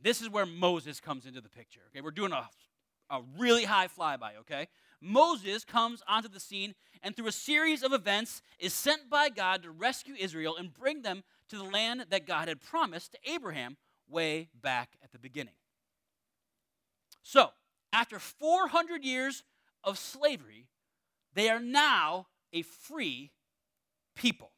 This 0.01 0.21
is 0.21 0.31
where 0.31 0.47
Moses 0.47 1.01
comes 1.01 1.27
into 1.27 1.41
the 1.41 1.49
picture. 1.49 1.81
Okay, 1.91 2.01
we're 2.01 2.11
doing 2.11 2.33
a, 2.33 2.49
a 3.11 3.21
really 3.39 3.65
high 3.65 3.89
flyby, 3.89 4.37
okay? 4.41 4.69
Moses 5.01 5.65
comes 5.65 6.03
onto 6.09 6.29
the 6.29 6.41
scene 6.41 6.75
and 7.03 7.17
through 7.17 7.29
a 7.29 7.33
series 7.33 7.83
of 7.83 7.93
events 7.93 8.43
is 8.59 8.75
sent 8.75 9.09
by 9.09 9.29
God 9.29 9.63
to 9.63 9.71
rescue 9.71 10.15
Israel 10.19 10.57
and 10.57 10.75
bring 10.75 11.03
them 11.03 11.23
to 11.49 11.57
the 11.57 11.65
land 11.65 12.07
that 12.11 12.27
God 12.27 12.49
had 12.49 12.61
promised 12.61 13.13
to 13.13 13.33
Abraham 13.33 13.77
way 14.09 14.49
back 14.61 14.97
at 15.03 15.13
the 15.13 15.19
beginning. 15.19 15.55
So, 17.23 17.51
after 17.93 18.19
400 18.19 19.05
years 19.05 19.45
of 19.85 19.99
slavery, 19.99 20.67
they 21.35 21.49
are 21.49 21.61
now 21.61 22.27
a 22.53 22.63
free 22.63 23.31
people. 24.15 24.51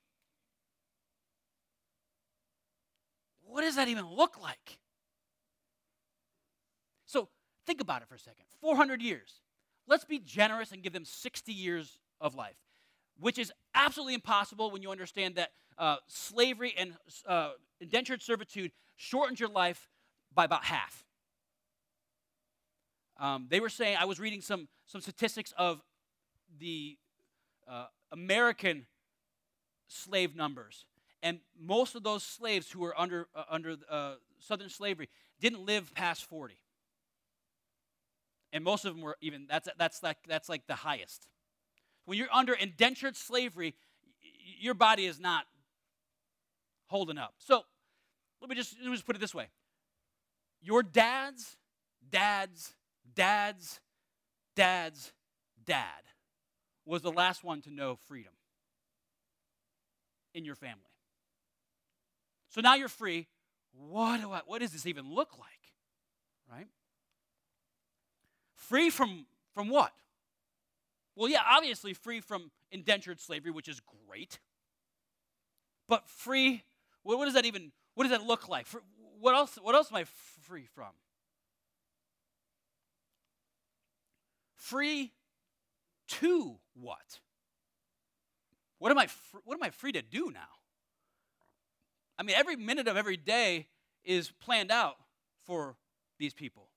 What 3.43 3.63
does 3.63 3.77
that 3.77 3.89
even 3.89 4.07
look 4.07 4.41
like? 4.41 4.80
Think 7.71 7.81
about 7.81 8.03
it 8.03 8.09
for 8.09 8.17
a 8.17 8.19
second 8.19 8.47
400 8.61 9.01
years. 9.01 9.43
Let's 9.87 10.05
be 10.05 10.19
generous 10.19 10.73
and 10.73 10.83
give 10.83 10.93
them 10.93 11.05
60 11.05 11.53
years 11.53 12.01
of 12.21 12.35
life, 12.35 12.57
which 13.17 13.39
is 13.39 13.53
absolutely 13.77 14.15
impossible 14.15 14.73
when 14.73 14.83
you 14.83 14.91
understand 14.91 15.37
that 15.37 15.53
uh, 15.79 15.99
slavery 16.09 16.75
and 16.77 16.95
uh, 17.29 17.53
indentured 17.81 18.23
servitude 18.23 18.73
shortens 18.97 19.39
your 19.39 19.51
life 19.51 19.89
by 20.35 20.47
about 20.47 20.65
half. 20.65 21.05
Um, 23.21 23.47
they 23.49 23.61
were 23.61 23.69
saying, 23.69 23.99
I 24.01 24.05
was 24.05 24.19
reading 24.19 24.41
some, 24.41 24.67
some 24.87 25.01
statistics 25.01 25.55
of 25.57 25.81
the 26.59 26.99
uh, 27.71 27.87
American 28.11 28.87
slave 29.87 30.35
numbers. 30.35 30.87
And 31.23 31.39
most 31.57 31.95
of 31.95 32.03
those 32.03 32.25
slaves 32.25 32.69
who 32.69 32.81
were 32.81 32.99
under, 32.99 33.29
uh, 33.33 33.45
under 33.49 33.77
uh, 33.89 34.15
Southern 34.41 34.71
slavery 34.71 35.09
didn't 35.39 35.65
live 35.65 35.95
past 35.95 36.25
40. 36.25 36.60
And 38.53 38.65
most 38.65 38.85
of 38.85 38.95
them 38.95 39.03
were 39.03 39.17
even, 39.21 39.47
that's, 39.49 39.69
that's, 39.79 40.03
like, 40.03 40.19
that's 40.27 40.49
like 40.49 40.67
the 40.67 40.75
highest. 40.75 41.29
When 42.05 42.19
you're 42.19 42.33
under 42.33 42.53
indentured 42.53 43.17
slavery, 43.17 43.75
your 44.59 44.75
body 44.75 45.07
is 45.07 45.21
not 45.21 45.45
holding 46.87 47.19
up. 47.19 47.35
So 47.39 47.63
let 48.41 48.51
me 48.51 48.57
just, 48.57 48.77
let 48.81 48.87
me 48.87 48.95
just 48.95 49.07
put 49.07 49.17
it 49.17 49.21
this 49.21 49.35
way 49.35 49.49
your 50.63 50.83
dad's, 50.83 51.57
dad's, 52.11 52.75
dad's, 53.15 53.81
dad's 54.57 55.13
dad 55.65 56.03
was 56.85 57.03
the 57.03 57.13
last 57.13 57.45
one 57.45 57.63
to 57.63 57.71
know 57.71 57.97
freedom 58.09 58.33
in 60.35 60.45
your 60.45 60.55
family. 60.55 60.83
So 62.51 62.61
now 62.61 62.75
you're 62.75 62.89
free. 62.89 63.29
What 63.73 64.21
do 64.21 64.33
I, 64.33 64.41
what 64.45 64.61
does 64.61 64.73
this 64.73 64.87
even 64.87 65.09
look 65.09 65.39
like? 65.39 65.49
Right? 66.51 66.67
Free 68.71 68.89
from 68.89 69.27
from 69.53 69.69
what? 69.69 69.93
Well, 71.17 71.29
yeah, 71.29 71.41
obviously 71.45 71.93
free 71.93 72.21
from 72.21 72.53
indentured 72.71 73.21
slavery, 73.21 73.51
which 73.51 73.67
is 73.67 73.81
great. 74.07 74.39
But 75.89 76.09
free, 76.09 76.63
what, 77.03 77.19
what 77.19 77.25
does 77.25 77.35
that 77.35 77.45
even, 77.47 77.73
what 77.97 78.05
does 78.05 78.17
that 78.17 78.25
look 78.25 78.49
like? 78.49 78.67
For, 78.67 78.81
what 79.19 79.35
else, 79.35 79.59
what 79.61 79.75
else 79.75 79.91
am 79.91 79.97
I 79.97 80.05
free 80.43 80.67
from? 80.73 80.93
Free 84.55 85.11
to 86.21 86.59
what? 86.75 87.19
What 88.79 88.93
am 88.93 88.99
I, 88.99 89.09
fr- 89.09 89.39
what 89.45 89.57
am 89.57 89.65
I 89.65 89.71
free 89.71 89.91
to 89.93 90.03
do 90.03 90.31
now? 90.33 90.61
I 92.17 92.23
mean, 92.23 92.37
every 92.37 92.55
minute 92.55 92.87
of 92.87 92.97
every 92.97 93.17
day 93.17 93.67
is 94.05 94.31
planned 94.31 94.71
out 94.71 94.95
for 95.45 95.75
these 96.21 96.35
people. 96.35 96.70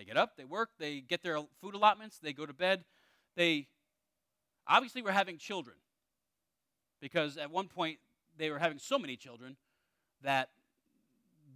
They 0.00 0.06
get 0.06 0.16
up, 0.16 0.38
they 0.38 0.46
work, 0.46 0.70
they 0.78 1.02
get 1.02 1.22
their 1.22 1.38
food 1.60 1.74
allotments, 1.74 2.18
they 2.22 2.32
go 2.32 2.46
to 2.46 2.54
bed. 2.54 2.84
They 3.36 3.68
obviously 4.66 5.02
were 5.02 5.12
having 5.12 5.36
children 5.36 5.76
because 7.02 7.36
at 7.36 7.50
one 7.50 7.68
point 7.68 7.98
they 8.38 8.48
were 8.48 8.58
having 8.58 8.78
so 8.78 8.98
many 8.98 9.18
children 9.18 9.58
that 10.22 10.48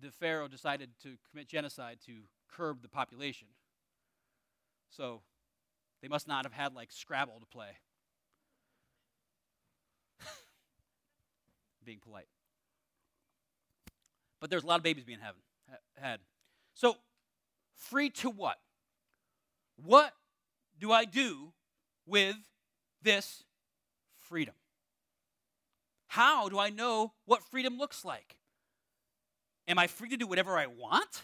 the 0.02 0.10
Pharaoh 0.10 0.46
decided 0.46 0.90
to 1.04 1.16
commit 1.30 1.48
genocide 1.48 2.00
to 2.04 2.12
curb 2.54 2.82
the 2.82 2.88
population. 2.88 3.48
So 4.90 5.22
they 6.02 6.08
must 6.08 6.28
not 6.28 6.44
have 6.44 6.52
had 6.52 6.74
like 6.74 6.92
Scrabble 6.92 7.40
to 7.40 7.46
play. 7.46 7.78
being 11.82 12.00
polite. 12.00 12.28
But 14.38 14.50
there's 14.50 14.64
a 14.64 14.66
lot 14.66 14.76
of 14.76 14.82
babies 14.82 15.04
being 15.04 15.20
having, 15.22 15.40
had. 15.96 16.20
So, 16.74 16.98
free 17.76 18.10
to 18.10 18.30
what? 18.30 18.56
What 19.76 20.12
do 20.78 20.92
I 20.92 21.04
do 21.04 21.52
with 22.06 22.36
this 23.02 23.44
freedom? 24.18 24.54
How 26.08 26.48
do 26.48 26.58
I 26.58 26.70
know 26.70 27.12
what 27.24 27.42
freedom 27.42 27.76
looks 27.78 28.04
like? 28.04 28.36
Am 29.66 29.78
I 29.78 29.86
free 29.86 30.10
to 30.10 30.16
do 30.16 30.26
whatever 30.26 30.56
I 30.56 30.66
want? 30.66 31.22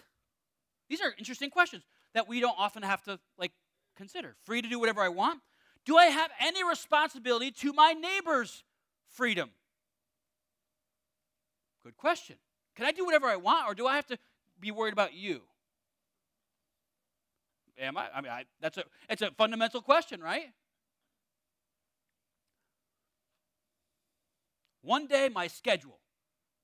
These 0.88 1.00
are 1.00 1.14
interesting 1.18 1.50
questions 1.50 1.84
that 2.14 2.28
we 2.28 2.40
don't 2.40 2.56
often 2.58 2.82
have 2.82 3.02
to 3.04 3.20
like 3.38 3.52
consider. 3.96 4.34
Free 4.44 4.62
to 4.62 4.68
do 4.68 4.80
whatever 4.80 5.00
I 5.00 5.08
want? 5.08 5.40
Do 5.84 5.96
I 5.96 6.06
have 6.06 6.30
any 6.40 6.64
responsibility 6.64 7.50
to 7.52 7.72
my 7.72 7.92
neighbor's 7.92 8.64
freedom? 9.08 9.50
Good 11.84 11.96
question. 11.96 12.36
Can 12.76 12.86
I 12.86 12.92
do 12.92 13.04
whatever 13.04 13.26
I 13.26 13.36
want, 13.36 13.68
or 13.68 13.74
do 13.74 13.86
I 13.86 13.96
have 13.96 14.06
to 14.06 14.18
be 14.58 14.70
worried 14.70 14.92
about 14.92 15.14
you? 15.14 15.42
Am 17.80 17.96
I? 17.96 18.08
I 18.14 18.20
mean, 18.20 18.30
I, 18.30 18.44
that's 18.60 18.76
a 18.76 18.84
it's 19.08 19.22
a 19.22 19.30
fundamental 19.32 19.80
question, 19.80 20.20
right? 20.20 20.52
One 24.82 25.06
day, 25.06 25.28
my 25.28 25.46
schedule, 25.46 25.98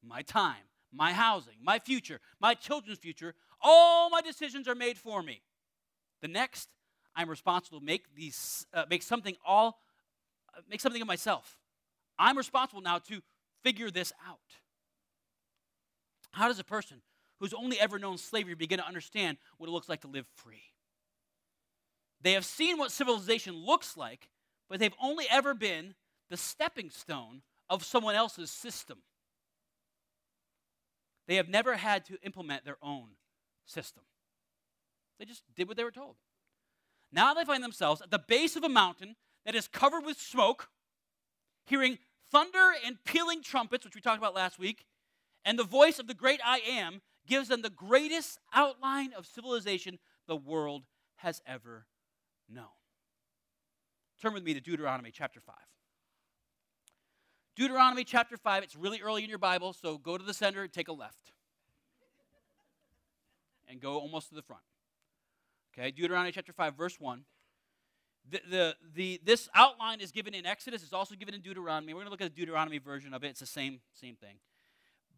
my 0.03 0.23
time, 0.23 0.65
my 0.93 1.13
housing, 1.13 1.57
my 1.63 1.79
future, 1.79 2.21
my 2.41 2.55
children's 2.55 2.99
future, 2.99 3.35
all 3.61 4.11
my 4.11 4.21
decisions 4.21 4.69
are 4.69 4.75
made 4.75 4.99
for 4.99 5.23
me. 5.23 5.43
The 6.23 6.29
next, 6.29 6.69
I'm 7.15 7.29
responsible 7.29 7.81
to 7.81 7.85
make 7.85 8.15
these, 8.15 8.67
uh, 8.73 8.85
make 8.89 9.03
something 9.03 9.37
all, 9.45 9.81
uh, 10.57 10.61
make 10.69 10.81
something 10.81 11.03
of 11.03 11.09
myself. 11.09 11.59
I'm 12.19 12.39
responsible 12.39 12.81
now 12.81 12.99
to 13.01 13.21
figure 13.63 13.91
this 13.91 14.13
out. 14.27 14.39
How 16.33 16.49
does 16.49 16.59
a 16.59 16.65
person 16.65 17.03
who's 17.39 17.53
only 17.53 17.79
ever 17.79 17.99
known 17.99 18.17
slavery 18.17 18.55
begin 18.55 18.79
to 18.79 18.87
understand 18.87 19.37
what 19.59 19.69
it 19.69 19.73
looks 19.73 19.89
like 19.89 20.01
to 20.03 20.09
live 20.09 20.27
free? 20.37 20.63
They 22.23 22.33
have 22.33 22.45
seen 22.45 22.79
what 22.79 22.91
civilization 22.91 23.55
looks 23.55 23.97
like, 23.97 24.29
but 24.69 24.81
they've 24.81 24.95
only 25.01 25.27
ever 25.31 25.55
been 25.55 25.95
the 26.31 26.37
stepping 26.37 26.91
stone 26.91 27.43
of 27.69 27.85
someone 27.85 28.15
else's 28.15 28.51
system. 28.51 28.99
They 31.29 31.37
have 31.37 31.49
never 31.49 31.77
had 31.77 32.05
to 32.07 32.19
implement 32.23 32.65
their 32.65 32.79
own 32.83 33.11
system. 33.65 34.05
They 35.19 35.25
just 35.25 35.43
did 35.55 35.69
what 35.69 35.77
they 35.77 35.85
were 35.85 35.91
told. 35.91 36.17
Now 37.13 37.35
they 37.35 37.45
find 37.45 37.63
themselves 37.63 38.01
at 38.01 38.11
the 38.11 38.19
base 38.19 38.57
of 38.57 38.65
a 38.65 38.69
mountain 38.69 39.17
that 39.45 39.55
is 39.55 39.69
covered 39.69 40.05
with 40.05 40.19
smoke, 40.19 40.69
hearing 41.65 41.99
thunder 42.31 42.73
and 42.85 43.03
pealing 43.05 43.43
trumpets, 43.43 43.85
which 43.85 43.95
we 43.95 44.01
talked 44.01 44.19
about 44.19 44.35
last 44.35 44.59
week, 44.59 44.87
and 45.45 45.59
the 45.59 45.65
voice 45.65 45.99
of 45.99 46.07
the 46.07 46.15
great 46.15 46.41
I 46.45 46.59
am 46.59 47.01
gives 47.27 47.49
them 47.49 47.63
the 47.63 47.71
greatest 47.71 48.39
outline 48.53 49.13
of 49.13 49.27
civilization 49.27 49.99
the 50.27 50.37
world 50.37 50.85
has 51.17 51.41
ever 51.47 51.87
known. 52.49 52.67
Turn 54.21 54.33
with 54.33 54.43
me 54.43 54.55
to 54.55 54.61
Deuteronomy 54.61 55.11
chapter 55.13 55.41
5. 55.41 55.55
Deuteronomy 57.55 58.05
chapter 58.05 58.37
5, 58.37 58.63
it's 58.63 58.77
really 58.77 59.01
early 59.01 59.25
in 59.25 59.31
your 59.31 59.39
Bible, 59.39 59.73
so 59.73 59.97
go 59.97 60.19
to 60.19 60.25
the 60.25 60.35
center 60.35 60.63
and 60.63 60.73
take 60.73 60.89
a 60.89 60.93
left. 60.93 61.33
and 63.69 63.81
go 63.81 63.99
almost 63.99 64.29
to 64.29 64.35
the 64.35 64.43
front. 64.43 64.63
Okay, 65.77 65.91
Deuteronomy 65.91 66.33
chapter 66.33 66.53
5, 66.53 66.77
verse 66.77 67.01
1. 67.01 67.25
The, 68.29 68.41
the, 68.51 68.77
the, 68.95 69.21
this 69.25 69.49
outline 69.55 70.01
is 70.01 70.11
given 70.11 70.35
in 70.35 70.47
Exodus, 70.47 70.83
it's 70.83 70.93
also 70.93 71.15
given 71.15 71.35
in 71.35 71.41
Deuteronomy. 71.41 71.95
We're 71.95 72.01
going 72.01 72.07
to 72.07 72.11
look 72.11 72.21
at 72.21 72.35
the 72.35 72.41
Deuteronomy 72.41 72.79
version 72.79 73.15
of 73.15 73.25
it. 73.25 73.29
It's 73.29 73.41
the 73.41 73.47
same, 73.47 73.81
same 73.93 74.17
thing. 74.17 74.37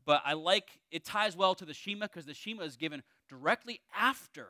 But 0.04 0.22
I 0.24 0.32
like 0.34 0.78
it 0.90 1.04
ties 1.04 1.36
well 1.36 1.54
to 1.54 1.64
the 1.64 1.74
Shema 1.74 2.06
because 2.06 2.24
the 2.24 2.34
Shema 2.34 2.62
is 2.62 2.76
given 2.76 3.02
directly 3.28 3.80
after 3.94 4.48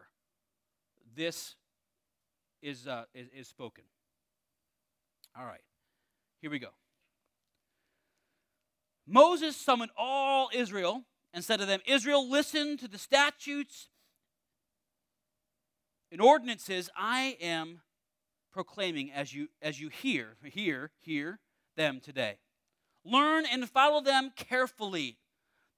this 1.17 1.57
is, 2.63 2.87
uh, 2.87 3.05
is, 3.15 3.29
is 3.35 3.49
spoken. 3.49 3.85
All 5.39 5.45
right, 5.45 5.61
here 6.41 6.51
we 6.51 6.59
go. 6.59 6.69
Moses 9.07 9.57
summoned 9.57 9.91
all 9.97 10.51
Israel 10.53 11.05
and 11.33 11.45
said 11.45 11.61
to 11.61 11.67
them, 11.67 11.81
Israel, 11.87 12.29
listen 12.29 12.77
to 12.79 12.89
the 12.89 12.99
statutes 12.99 13.89
and 16.11 16.21
ordinances 16.21 16.91
I 16.97 17.37
am 17.41 17.81
proclaiming 18.53 19.13
as 19.13 19.33
you 19.33 19.49
as 19.63 19.81
you 19.81 19.89
hear, 19.89 20.37
hear, 20.43 20.91
hear 21.01 21.39
them 21.77 22.01
today. 22.01 22.39
Learn 23.05 23.45
and 23.47 23.69
follow 23.69 24.01
them 24.01 24.33
carefully. 24.37 25.19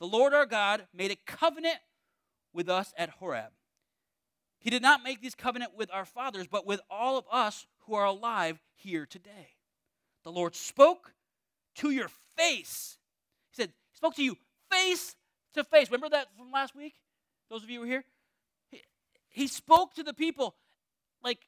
The 0.00 0.06
Lord 0.06 0.32
our 0.32 0.46
God 0.46 0.86
made 0.94 1.10
a 1.10 1.16
covenant 1.26 1.78
with 2.52 2.68
us 2.68 2.92
at 2.96 3.10
Horeb. 3.10 3.52
He 4.61 4.70
did 4.70 4.83
not 4.83 5.03
make 5.03 5.23
this 5.23 5.35
covenant 5.35 5.73
with 5.77 5.90
our 5.92 6.05
fathers, 6.05 6.46
but 6.46 6.66
with 6.66 6.81
all 6.90 7.18
of 7.18 7.25
us 7.33 7.66
who 7.87 7.94
are 7.94 8.05
alive 8.05 8.61
here 8.75 9.07
today. 9.07 9.57
The 10.23 10.31
Lord 10.31 10.55
spoke 10.55 11.14
to 11.77 11.90
your 11.90 12.09
face. 12.37 12.99
He 13.51 13.62
said, 13.62 13.73
He 13.90 13.96
spoke 13.96 14.14
to 14.16 14.23
you 14.23 14.37
face 14.70 15.16
to 15.55 15.64
face. 15.64 15.90
Remember 15.90 16.11
that 16.11 16.29
from 16.37 16.53
last 16.53 16.77
week? 16.77 16.94
Those 17.49 17.62
of 17.62 17.70
you 17.70 17.81
who 17.81 17.87
were 17.87 17.90
here? 17.90 18.05
He, 18.70 18.83
he 19.29 19.46
spoke 19.46 19.94
to 19.94 20.03
the 20.03 20.14
people, 20.14 20.55
like 21.25 21.40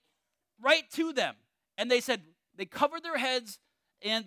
right 0.61 0.91
to 0.93 1.13
them. 1.13 1.35
And 1.79 1.91
they 1.91 2.01
said, 2.01 2.23
they 2.57 2.65
covered 2.65 3.03
their 3.03 3.19
heads 3.19 3.59
and 4.03 4.25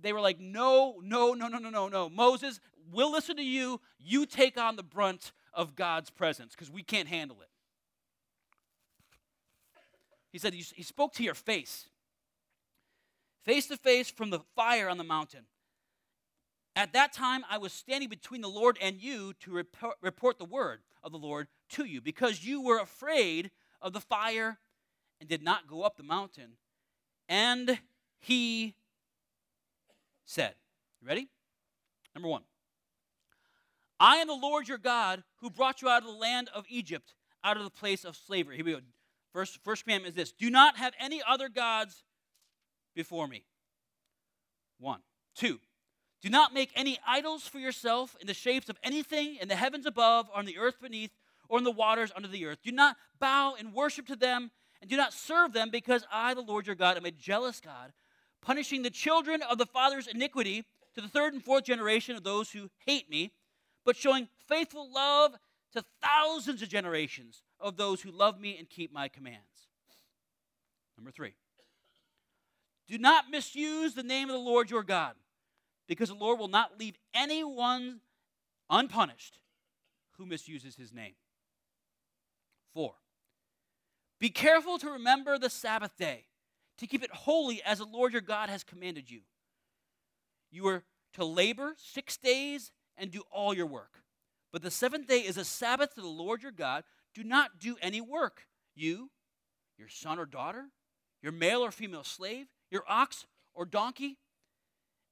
they 0.00 0.12
were 0.12 0.20
like, 0.20 0.40
no, 0.40 0.96
no, 1.02 1.34
no, 1.34 1.48
no, 1.48 1.58
no, 1.58 1.70
no, 1.70 1.88
no. 1.88 2.08
Moses, 2.08 2.60
we'll 2.90 3.12
listen 3.12 3.36
to 3.36 3.44
you. 3.44 3.80
You 3.98 4.26
take 4.26 4.58
on 4.58 4.76
the 4.76 4.82
brunt 4.82 5.32
of 5.54 5.76
God's 5.76 6.10
presence 6.10 6.54
because 6.54 6.70
we 6.70 6.82
can't 6.82 7.08
handle 7.08 7.36
it. 7.40 7.48
He 10.32 10.38
said, 10.38 10.54
He 10.54 10.82
spoke 10.82 11.12
to 11.14 11.22
your 11.22 11.34
face, 11.34 11.86
face 13.44 13.66
to 13.68 13.76
face 13.76 14.10
from 14.10 14.30
the 14.30 14.40
fire 14.56 14.88
on 14.88 14.98
the 14.98 15.04
mountain. 15.04 15.44
At 16.74 16.94
that 16.94 17.12
time, 17.12 17.44
I 17.50 17.58
was 17.58 17.72
standing 17.72 18.08
between 18.08 18.40
the 18.40 18.48
Lord 18.48 18.78
and 18.80 18.96
you 18.96 19.34
to 19.40 19.62
report, 20.00 20.38
the 20.38 20.46
word 20.46 20.80
of 21.02 21.12
the 21.12 21.18
Lord 21.18 21.48
to 21.70 21.84
you, 21.84 22.00
because 22.00 22.46
you 22.46 22.62
were 22.62 22.78
afraid 22.78 23.50
of 23.82 23.92
the 23.92 24.00
fire 24.00 24.58
and 25.20 25.28
did 25.28 25.42
not 25.42 25.66
go 25.66 25.82
up 25.82 25.96
the 25.98 26.02
mountain. 26.02 26.52
And 27.28 27.78
he 28.20 28.74
said, 30.24 30.54
You 31.02 31.08
ready? 31.08 31.28
Number 32.14 32.28
one 32.28 32.42
I 34.00 34.16
am 34.16 34.28
the 34.28 34.34
Lord 34.34 34.66
your 34.66 34.78
God 34.78 35.24
who 35.36 35.50
brought 35.50 35.82
you 35.82 35.90
out 35.90 36.02
of 36.02 36.08
the 36.08 36.14
land 36.14 36.48
of 36.54 36.64
Egypt, 36.70 37.12
out 37.44 37.58
of 37.58 37.64
the 37.64 37.70
place 37.70 38.04
of 38.04 38.16
slavery. 38.16 38.56
Here 38.56 38.64
we 38.64 38.72
go. 38.72 38.80
First, 39.32 39.58
first 39.64 39.84
commandment 39.84 40.12
is 40.12 40.16
this 40.16 40.32
do 40.32 40.50
not 40.50 40.76
have 40.76 40.94
any 40.98 41.22
other 41.26 41.48
gods 41.48 42.02
before 42.94 43.26
me. 43.26 43.44
One. 44.78 45.00
Two. 45.34 45.60
Do 46.20 46.28
not 46.28 46.54
make 46.54 46.70
any 46.76 46.98
idols 47.06 47.48
for 47.48 47.58
yourself 47.58 48.16
in 48.20 48.26
the 48.26 48.34
shapes 48.34 48.68
of 48.68 48.78
anything 48.82 49.36
in 49.40 49.48
the 49.48 49.56
heavens 49.56 49.86
above, 49.86 50.28
or 50.30 50.38
on 50.38 50.44
the 50.44 50.58
earth 50.58 50.80
beneath, 50.80 51.10
or 51.48 51.58
in 51.58 51.64
the 51.64 51.70
waters 51.70 52.12
under 52.14 52.28
the 52.28 52.46
earth. 52.46 52.58
Do 52.62 52.70
not 52.70 52.96
bow 53.18 53.56
and 53.58 53.74
worship 53.74 54.06
to 54.06 54.16
them, 54.16 54.52
and 54.80 54.88
do 54.88 54.96
not 54.96 55.12
serve 55.12 55.52
them, 55.52 55.70
because 55.70 56.04
I, 56.12 56.34
the 56.34 56.40
Lord 56.40 56.66
your 56.66 56.76
God, 56.76 56.96
am 56.96 57.06
a 57.06 57.10
jealous 57.10 57.60
God, 57.60 57.92
punishing 58.40 58.82
the 58.82 58.90
children 58.90 59.42
of 59.42 59.58
the 59.58 59.66
father's 59.66 60.06
iniquity 60.06 60.64
to 60.94 61.00
the 61.00 61.08
third 61.08 61.32
and 61.32 61.44
fourth 61.44 61.64
generation 61.64 62.14
of 62.14 62.22
those 62.22 62.50
who 62.52 62.70
hate 62.86 63.10
me, 63.10 63.32
but 63.84 63.96
showing 63.96 64.28
faithful 64.46 64.92
love 64.92 65.34
to 65.72 65.84
thousands 66.00 66.62
of 66.62 66.68
generations 66.68 67.42
of 67.62 67.76
those 67.76 68.02
who 68.02 68.10
love 68.10 68.40
me 68.40 68.56
and 68.58 68.68
keep 68.68 68.92
my 68.92 69.08
commands. 69.08 69.68
Number 70.96 71.10
three, 71.10 71.34
do 72.88 72.98
not 72.98 73.30
misuse 73.30 73.94
the 73.94 74.02
name 74.02 74.28
of 74.28 74.34
the 74.34 74.40
Lord 74.40 74.70
your 74.70 74.82
God 74.82 75.14
because 75.88 76.08
the 76.08 76.14
Lord 76.14 76.38
will 76.38 76.48
not 76.48 76.78
leave 76.78 76.96
anyone 77.14 78.00
unpunished 78.68 79.38
who 80.18 80.26
misuses 80.26 80.76
his 80.76 80.92
name. 80.92 81.14
Four, 82.74 82.94
be 84.20 84.30
careful 84.30 84.78
to 84.78 84.90
remember 84.90 85.38
the 85.38 85.50
Sabbath 85.50 85.96
day, 85.96 86.26
to 86.78 86.86
keep 86.86 87.02
it 87.02 87.10
holy 87.10 87.62
as 87.62 87.78
the 87.78 87.84
Lord 87.84 88.12
your 88.12 88.22
God 88.22 88.48
has 88.48 88.62
commanded 88.62 89.10
you. 89.10 89.20
You 90.50 90.66
are 90.68 90.84
to 91.14 91.24
labor 91.24 91.74
six 91.76 92.16
days 92.16 92.70
and 92.96 93.10
do 93.10 93.22
all 93.30 93.54
your 93.54 93.66
work. 93.66 94.02
But 94.52 94.62
the 94.62 94.70
seventh 94.70 95.08
day 95.08 95.20
is 95.20 95.36
a 95.36 95.44
Sabbath 95.44 95.94
to 95.94 96.00
the 96.00 96.06
Lord 96.06 96.42
your 96.42 96.52
God. 96.52 96.84
Do 97.14 97.24
not 97.24 97.58
do 97.58 97.76
any 97.80 98.00
work. 98.00 98.46
You, 98.74 99.10
your 99.78 99.88
son 99.88 100.18
or 100.18 100.26
daughter, 100.26 100.66
your 101.22 101.32
male 101.32 101.60
or 101.60 101.70
female 101.70 102.04
slave, 102.04 102.46
your 102.70 102.84
ox 102.88 103.26
or 103.54 103.64
donkey, 103.64 104.18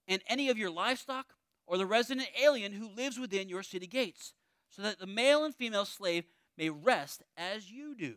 and 0.09 0.23
any 0.27 0.49
of 0.49 0.59
your 0.59 0.71
livestock, 0.71 1.35
or 1.67 1.79
the 1.79 1.87
resident 1.87 2.29
alien 2.43 2.73
who 2.73 2.89
lives 2.89 3.19
within 3.19 3.49
your 3.49 3.63
city 3.63 3.87
gates, 3.87 4.33
so 4.69 4.83
that 4.83 4.99
the 4.99 5.07
male 5.07 5.45
and 5.45 5.55
female 5.55 5.85
slave 5.85 6.25
may 6.57 6.71
rest 6.71 7.23
as 7.37 7.71
you 7.71 7.95
do. 7.95 8.17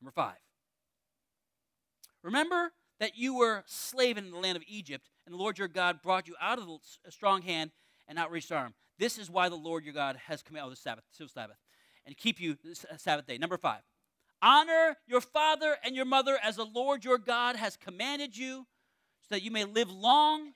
Number 0.00 0.12
five. 0.12 0.36
Remember 2.22 2.72
that 3.00 3.16
you 3.16 3.36
were 3.36 3.64
slave 3.66 4.16
in 4.16 4.30
the 4.30 4.38
land 4.38 4.56
of 4.56 4.62
Egypt, 4.66 5.10
and 5.26 5.34
the 5.34 5.38
Lord 5.38 5.58
your 5.58 5.68
God 5.68 6.00
brought 6.02 6.28
you 6.28 6.34
out 6.40 6.58
of 6.58 6.68
a 7.04 7.10
strong 7.10 7.42
hand 7.42 7.70
and 8.08 8.18
outreached 8.18 8.52
arm. 8.52 8.74
This 8.98 9.18
is 9.18 9.28
why 9.28 9.48
the 9.48 9.56
Lord 9.56 9.84
your 9.84 9.94
God 9.94 10.16
has 10.26 10.42
commanded 10.42 10.66
oh, 10.68 10.70
the 10.70 10.76
Sabbath, 10.76 11.04
still 11.10 11.28
Sabbath, 11.28 11.56
and 12.06 12.16
keep 12.16 12.40
you 12.40 12.56
Sabbath 12.96 13.26
day. 13.26 13.38
Number 13.38 13.56
five. 13.56 13.82
Honor 14.42 14.96
your 15.06 15.22
father 15.22 15.76
and 15.82 15.96
your 15.96 16.04
mother 16.04 16.38
as 16.42 16.56
the 16.56 16.66
Lord 16.66 17.04
your 17.04 17.16
God 17.16 17.56
has 17.56 17.78
commanded 17.78 18.36
you 18.36 18.66
so 19.22 19.34
that 19.34 19.42
you 19.42 19.50
may 19.50 19.64
live 19.64 19.90
long, 19.90 20.48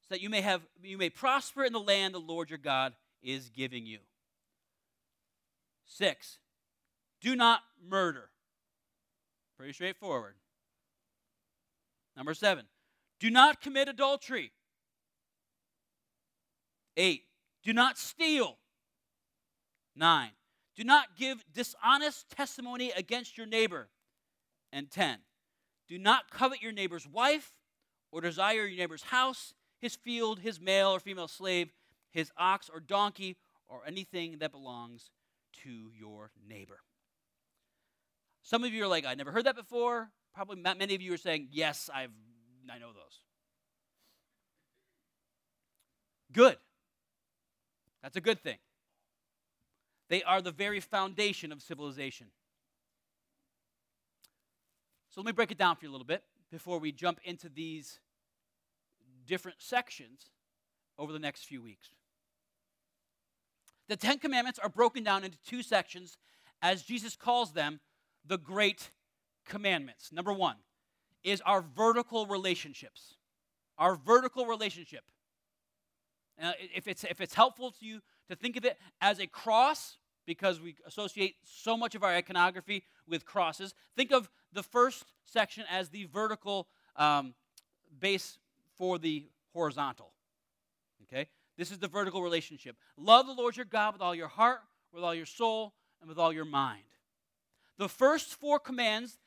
so 0.00 0.06
that 0.10 0.20
you 0.20 0.30
may 0.30 0.40
have 0.42 0.62
you 0.82 0.96
may 0.96 1.10
prosper 1.10 1.64
in 1.64 1.72
the 1.72 1.80
land 1.80 2.14
the 2.14 2.20
Lord 2.20 2.50
your 2.50 2.58
God 2.58 2.94
is 3.20 3.50
giving 3.50 3.84
you. 3.84 3.98
Six, 5.86 6.38
do 7.20 7.34
not 7.34 7.62
murder. 7.84 8.30
Pretty 9.56 9.72
straightforward. 9.72 10.34
Number 12.16 12.32
seven, 12.32 12.66
do 13.18 13.28
not 13.28 13.60
commit 13.60 13.88
adultery. 13.88 14.52
Eight, 16.96 17.24
do 17.62 17.72
not 17.72 17.98
steal. 17.98 18.58
Nine, 19.94 20.30
do 20.76 20.84
not 20.84 21.16
give 21.16 21.44
dishonest 21.52 22.30
testimony 22.30 22.90
against 22.96 23.36
your 23.36 23.46
neighbor. 23.46 23.88
And 24.72 24.90
ten, 24.90 25.18
do 25.88 25.98
not 25.98 26.30
covet 26.30 26.62
your 26.62 26.72
neighbor's 26.72 27.06
wife 27.06 27.52
or 28.12 28.20
desire 28.20 28.66
your 28.66 28.78
neighbor's 28.78 29.02
house, 29.02 29.54
his 29.80 29.96
field, 29.96 30.40
his 30.40 30.60
male 30.60 30.90
or 30.90 31.00
female 31.00 31.28
slave, 31.28 31.72
his 32.10 32.30
ox 32.36 32.70
or 32.72 32.80
donkey, 32.80 33.36
or 33.68 33.82
anything 33.86 34.38
that 34.38 34.52
belongs 34.52 35.10
to 35.64 35.90
your 35.98 36.30
neighbor. 36.48 36.80
Some 38.42 38.64
of 38.64 38.72
you 38.72 38.84
are 38.84 38.88
like, 38.88 39.04
I 39.04 39.14
never 39.14 39.30
heard 39.30 39.46
that 39.46 39.56
before. 39.56 40.10
Probably 40.34 40.56
many 40.56 40.94
of 40.94 41.02
you 41.02 41.12
are 41.14 41.18
saying, 41.18 41.48
Yes, 41.50 41.90
I've, 41.92 42.10
I 42.72 42.78
know 42.78 42.92
those. 42.92 43.20
Good. 46.32 46.56
That's 48.02 48.16
a 48.16 48.20
good 48.20 48.40
thing. 48.40 48.58
They 50.08 50.22
are 50.22 50.42
the 50.42 50.50
very 50.50 50.80
foundation 50.80 51.52
of 51.52 51.62
civilization. 51.62 52.28
So 55.10 55.20
let 55.20 55.26
me 55.26 55.32
break 55.32 55.50
it 55.50 55.58
down 55.58 55.76
for 55.76 55.84
you 55.84 55.90
a 55.90 55.92
little 55.92 56.06
bit 56.06 56.22
before 56.50 56.78
we 56.78 56.92
jump 56.92 57.20
into 57.24 57.48
these 57.48 58.00
different 59.26 59.60
sections 59.60 60.30
over 60.98 61.12
the 61.12 61.18
next 61.18 61.44
few 61.44 61.62
weeks. 61.62 61.88
The 63.88 63.96
Ten 63.96 64.18
Commandments 64.18 64.58
are 64.58 64.68
broken 64.68 65.02
down 65.02 65.24
into 65.24 65.38
two 65.46 65.62
sections 65.62 66.16
as 66.62 66.82
Jesus 66.82 67.16
calls 67.16 67.52
them 67.52 67.80
the 68.24 68.38
Great 68.38 68.90
Commandments. 69.44 70.12
Number 70.12 70.32
one 70.32 70.56
is 71.24 71.40
our 71.42 71.60
vertical 71.60 72.26
relationships. 72.26 73.14
Our 73.78 73.96
vertical 73.96 74.46
relationship. 74.46 75.04
Uh, 76.42 76.52
if, 76.74 76.88
it's, 76.88 77.04
if 77.04 77.20
it's 77.20 77.34
helpful 77.34 77.70
to 77.70 77.84
you 77.84 78.00
to 78.28 78.36
think 78.36 78.56
of 78.56 78.64
it 78.64 78.78
as 79.00 79.20
a 79.20 79.26
cross, 79.26 79.98
because 80.26 80.60
we 80.60 80.76
associate 80.86 81.34
so 81.44 81.76
much 81.76 81.94
of 81.94 82.04
our 82.04 82.10
iconography 82.10 82.84
with 83.08 83.24
crosses. 83.24 83.74
Think 83.96 84.12
of 84.12 84.30
the 84.52 84.62
first 84.62 85.04
section 85.24 85.64
as 85.70 85.88
the 85.88 86.04
vertical 86.04 86.68
um, 86.96 87.34
base 87.98 88.38
for 88.76 88.98
the 88.98 89.26
horizontal. 89.52 90.12
Okay? 91.02 91.28
This 91.56 91.70
is 91.70 91.78
the 91.78 91.88
vertical 91.88 92.22
relationship. 92.22 92.76
Love 92.96 93.26
the 93.26 93.32
Lord 93.32 93.56
your 93.56 93.66
God 93.66 93.92
with 93.92 94.02
all 94.02 94.14
your 94.14 94.28
heart, 94.28 94.60
with 94.92 95.02
all 95.02 95.14
your 95.14 95.26
soul, 95.26 95.74
and 96.00 96.08
with 96.08 96.18
all 96.18 96.32
your 96.32 96.44
mind. 96.44 96.84
The 97.76 97.88
first 97.88 98.34
four 98.34 98.58
commands 98.58 99.18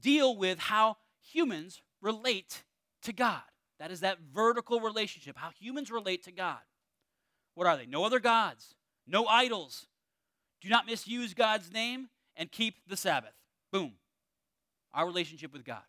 deal 0.00 0.36
with 0.36 0.58
how 0.58 0.98
humans 1.20 1.82
relate 2.00 2.62
to 3.02 3.12
God. 3.12 3.42
That 3.84 3.90
is 3.90 4.00
that 4.00 4.16
vertical 4.32 4.80
relationship, 4.80 5.36
how 5.36 5.50
humans 5.60 5.90
relate 5.90 6.22
to 6.22 6.32
God. 6.32 6.60
What 7.54 7.66
are 7.66 7.76
they? 7.76 7.84
No 7.84 8.02
other 8.02 8.18
gods, 8.18 8.74
no 9.06 9.26
idols, 9.26 9.88
do 10.62 10.70
not 10.70 10.86
misuse 10.86 11.34
God's 11.34 11.70
name 11.70 12.08
and 12.34 12.50
keep 12.50 12.76
the 12.88 12.96
Sabbath. 12.96 13.34
Boom. 13.70 13.92
Our 14.94 15.04
relationship 15.04 15.52
with 15.52 15.66
God. 15.66 15.82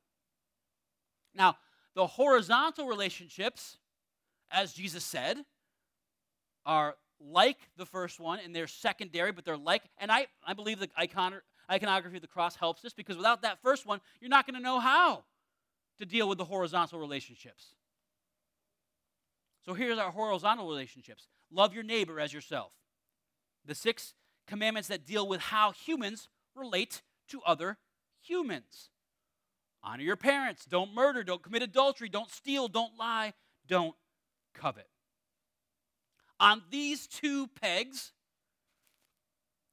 Now, 1.34 1.56
the 1.94 2.06
horizontal 2.06 2.86
relationships, 2.86 3.78
as 4.52 4.74
Jesus 4.74 5.06
said, 5.06 5.38
are 6.66 6.98
like 7.22 7.60
the 7.78 7.86
first 7.86 8.20
one 8.20 8.40
and 8.44 8.54
they're 8.54 8.68
secondary, 8.68 9.32
but 9.32 9.46
they're 9.46 9.56
like, 9.56 9.84
and 10.00 10.12
I, 10.12 10.28
I 10.46 10.52
believe 10.52 10.80
the 10.80 10.90
icon, 10.98 11.36
iconography 11.72 12.18
of 12.18 12.22
the 12.22 12.28
cross 12.28 12.58
helps 12.58 12.82
this 12.82 12.92
because 12.92 13.16
without 13.16 13.44
that 13.44 13.62
first 13.62 13.86
one, 13.86 14.02
you're 14.20 14.30
not 14.30 14.46
going 14.46 14.58
to 14.58 14.62
know 14.62 14.82
how 14.82 15.24
to 16.00 16.06
deal 16.06 16.28
with 16.28 16.38
the 16.38 16.44
horizontal 16.44 17.00
relationships. 17.00 17.74
So 19.66 19.74
here's 19.74 19.98
our 19.98 20.12
horizontal 20.12 20.68
relationships 20.68 21.28
love 21.52 21.74
your 21.74 21.84
neighbor 21.84 22.20
as 22.20 22.34
yourself. 22.34 22.72
The 23.66 23.76
six 23.76 24.14
commandments 24.48 24.90
that 24.90 25.06
deal 25.06 25.28
with 25.28 25.42
how 25.42 25.72
humans 25.72 26.30
relate 26.56 27.02
to 27.30 27.42
other 27.46 27.78
humans. 28.22 28.90
Honor 29.84 30.04
your 30.04 30.16
parents. 30.16 30.66
Don't 30.66 30.94
murder. 30.94 31.24
Don't 31.24 31.42
commit 31.42 31.64
adultery. 31.64 32.10
Don't 32.10 32.30
steal. 32.30 32.68
Don't 32.68 32.98
lie. 32.98 33.34
Don't 33.68 33.96
covet. 34.54 34.88
On 36.40 36.62
these 36.70 37.08
two 37.08 37.48
pegs, 37.48 38.12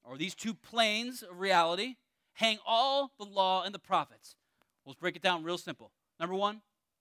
or 0.05 0.17
these 0.17 0.35
two 0.35 0.55
planes 0.55 1.23
of 1.23 1.41
reality, 1.41 1.97
hang 2.35 2.59
all 2.67 3.11
the 3.19 3.25
law 3.25 3.63
and 3.63 3.75
the 3.75 3.79
prophets. 3.79 4.37
Let's 4.85 4.99
break 4.99 5.17
it 5.17 5.23
down 5.23 5.45
real 5.45 5.59
simple. 5.59 5.93
Number 6.19 6.35
one, 6.35 6.61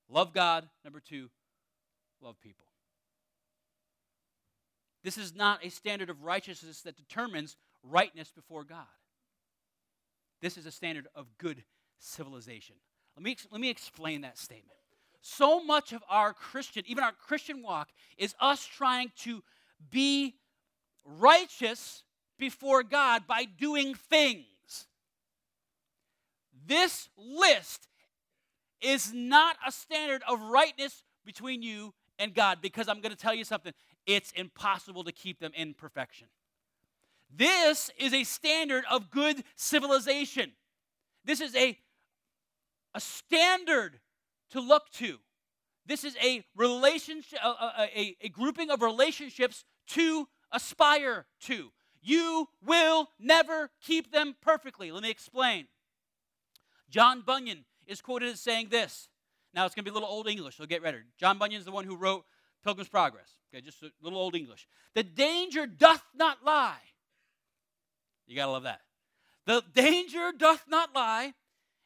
love 0.09 0.33
God. 0.33 0.69
Number 0.83 0.99
two, 0.99 1.29
love 2.21 2.39
people. 2.41 2.65
This 5.03 5.17
is 5.17 5.35
not 5.35 5.65
a 5.65 5.69
standard 5.69 6.09
of 6.09 6.23
righteousness 6.23 6.81
that 6.81 6.95
determines 6.95 7.57
rightness 7.83 8.31
before 8.31 8.63
God. 8.63 8.85
This 10.41 10.57
is 10.57 10.65
a 10.65 10.71
standard 10.71 11.07
of 11.15 11.27
good 11.37 11.63
civilization. 11.99 12.75
Let 13.15 13.23
me, 13.23 13.37
let 13.51 13.61
me 13.61 13.69
explain 13.69 14.21
that 14.21 14.37
statement. 14.37 14.77
So 15.21 15.63
much 15.63 15.93
of 15.93 16.03
our 16.09 16.33
Christian, 16.33 16.83
even 16.87 17.03
our 17.03 17.11
Christian 17.11 17.61
walk, 17.61 17.89
is 18.17 18.33
us 18.39 18.65
trying 18.65 19.11
to 19.17 19.43
be 19.89 20.35
righteous 21.05 22.03
before 22.39 22.81
God 22.81 23.27
by 23.27 23.45
doing 23.45 23.93
things. 23.93 24.45
This 26.65 27.09
list 27.17 27.87
is 28.81 29.13
not 29.13 29.57
a 29.65 29.71
standard 29.71 30.23
of 30.27 30.41
rightness 30.41 31.03
between 31.23 31.61
you 31.61 31.93
and 32.17 32.33
God 32.33 32.59
because 32.61 32.87
I'm 32.87 33.01
going 33.01 33.11
to 33.11 33.17
tell 33.17 33.33
you 33.33 33.43
something. 33.43 33.73
It's 34.05 34.31
impossible 34.31 35.03
to 35.03 35.11
keep 35.11 35.39
them 35.39 35.51
in 35.55 35.73
perfection. 35.73 36.27
This 37.33 37.91
is 37.97 38.13
a 38.13 38.23
standard 38.23 38.83
of 38.89 39.09
good 39.09 39.43
civilization. 39.55 40.51
This 41.23 41.39
is 41.39 41.55
a, 41.55 41.77
a 42.93 42.99
standard 42.99 43.99
to 44.51 44.59
look 44.59 44.89
to. 44.93 45.17
This 45.85 46.03
is 46.03 46.15
a 46.21 46.43
relationship, 46.55 47.39
a, 47.43 47.89
a, 47.95 48.17
a 48.21 48.29
grouping 48.29 48.69
of 48.69 48.81
relationships 48.81 49.63
to 49.87 50.27
aspire 50.51 51.25
to. 51.41 51.71
You 52.01 52.49
will 52.65 53.09
never 53.19 53.69
keep 53.81 54.11
them 54.11 54.35
perfectly. 54.41 54.91
Let 54.91 55.03
me 55.03 55.09
explain. 55.09 55.67
John 56.89 57.21
Bunyan 57.21 57.65
is 57.87 58.01
quoted 58.01 58.29
as 58.29 58.41
saying 58.41 58.67
this. 58.69 59.07
Now 59.53 59.65
it's 59.65 59.75
going 59.75 59.85
to 59.85 59.91
be 59.91 59.93
a 59.93 59.93
little 59.93 60.09
old 60.09 60.27
English, 60.27 60.57
so 60.57 60.65
get 60.65 60.81
ready. 60.81 60.99
John 61.19 61.37
Bunyan 61.37 61.59
is 61.59 61.65
the 61.65 61.71
one 61.71 61.85
who 61.85 61.95
wrote 61.95 62.25
Pilgrim's 62.63 62.89
Progress. 62.89 63.29
Okay, 63.53 63.61
just 63.61 63.81
a 63.83 63.91
little 64.01 64.19
old 64.19 64.35
English. 64.35 64.67
The 64.93 65.03
danger 65.03 65.65
doth 65.65 66.03
not 66.15 66.43
lie. 66.45 66.77
You 68.27 68.35
got 68.35 68.45
to 68.45 68.51
love 68.51 68.63
that. 68.63 68.81
The 69.45 69.63
danger 69.73 70.31
doth 70.37 70.63
not 70.67 70.95
lie 70.95 71.33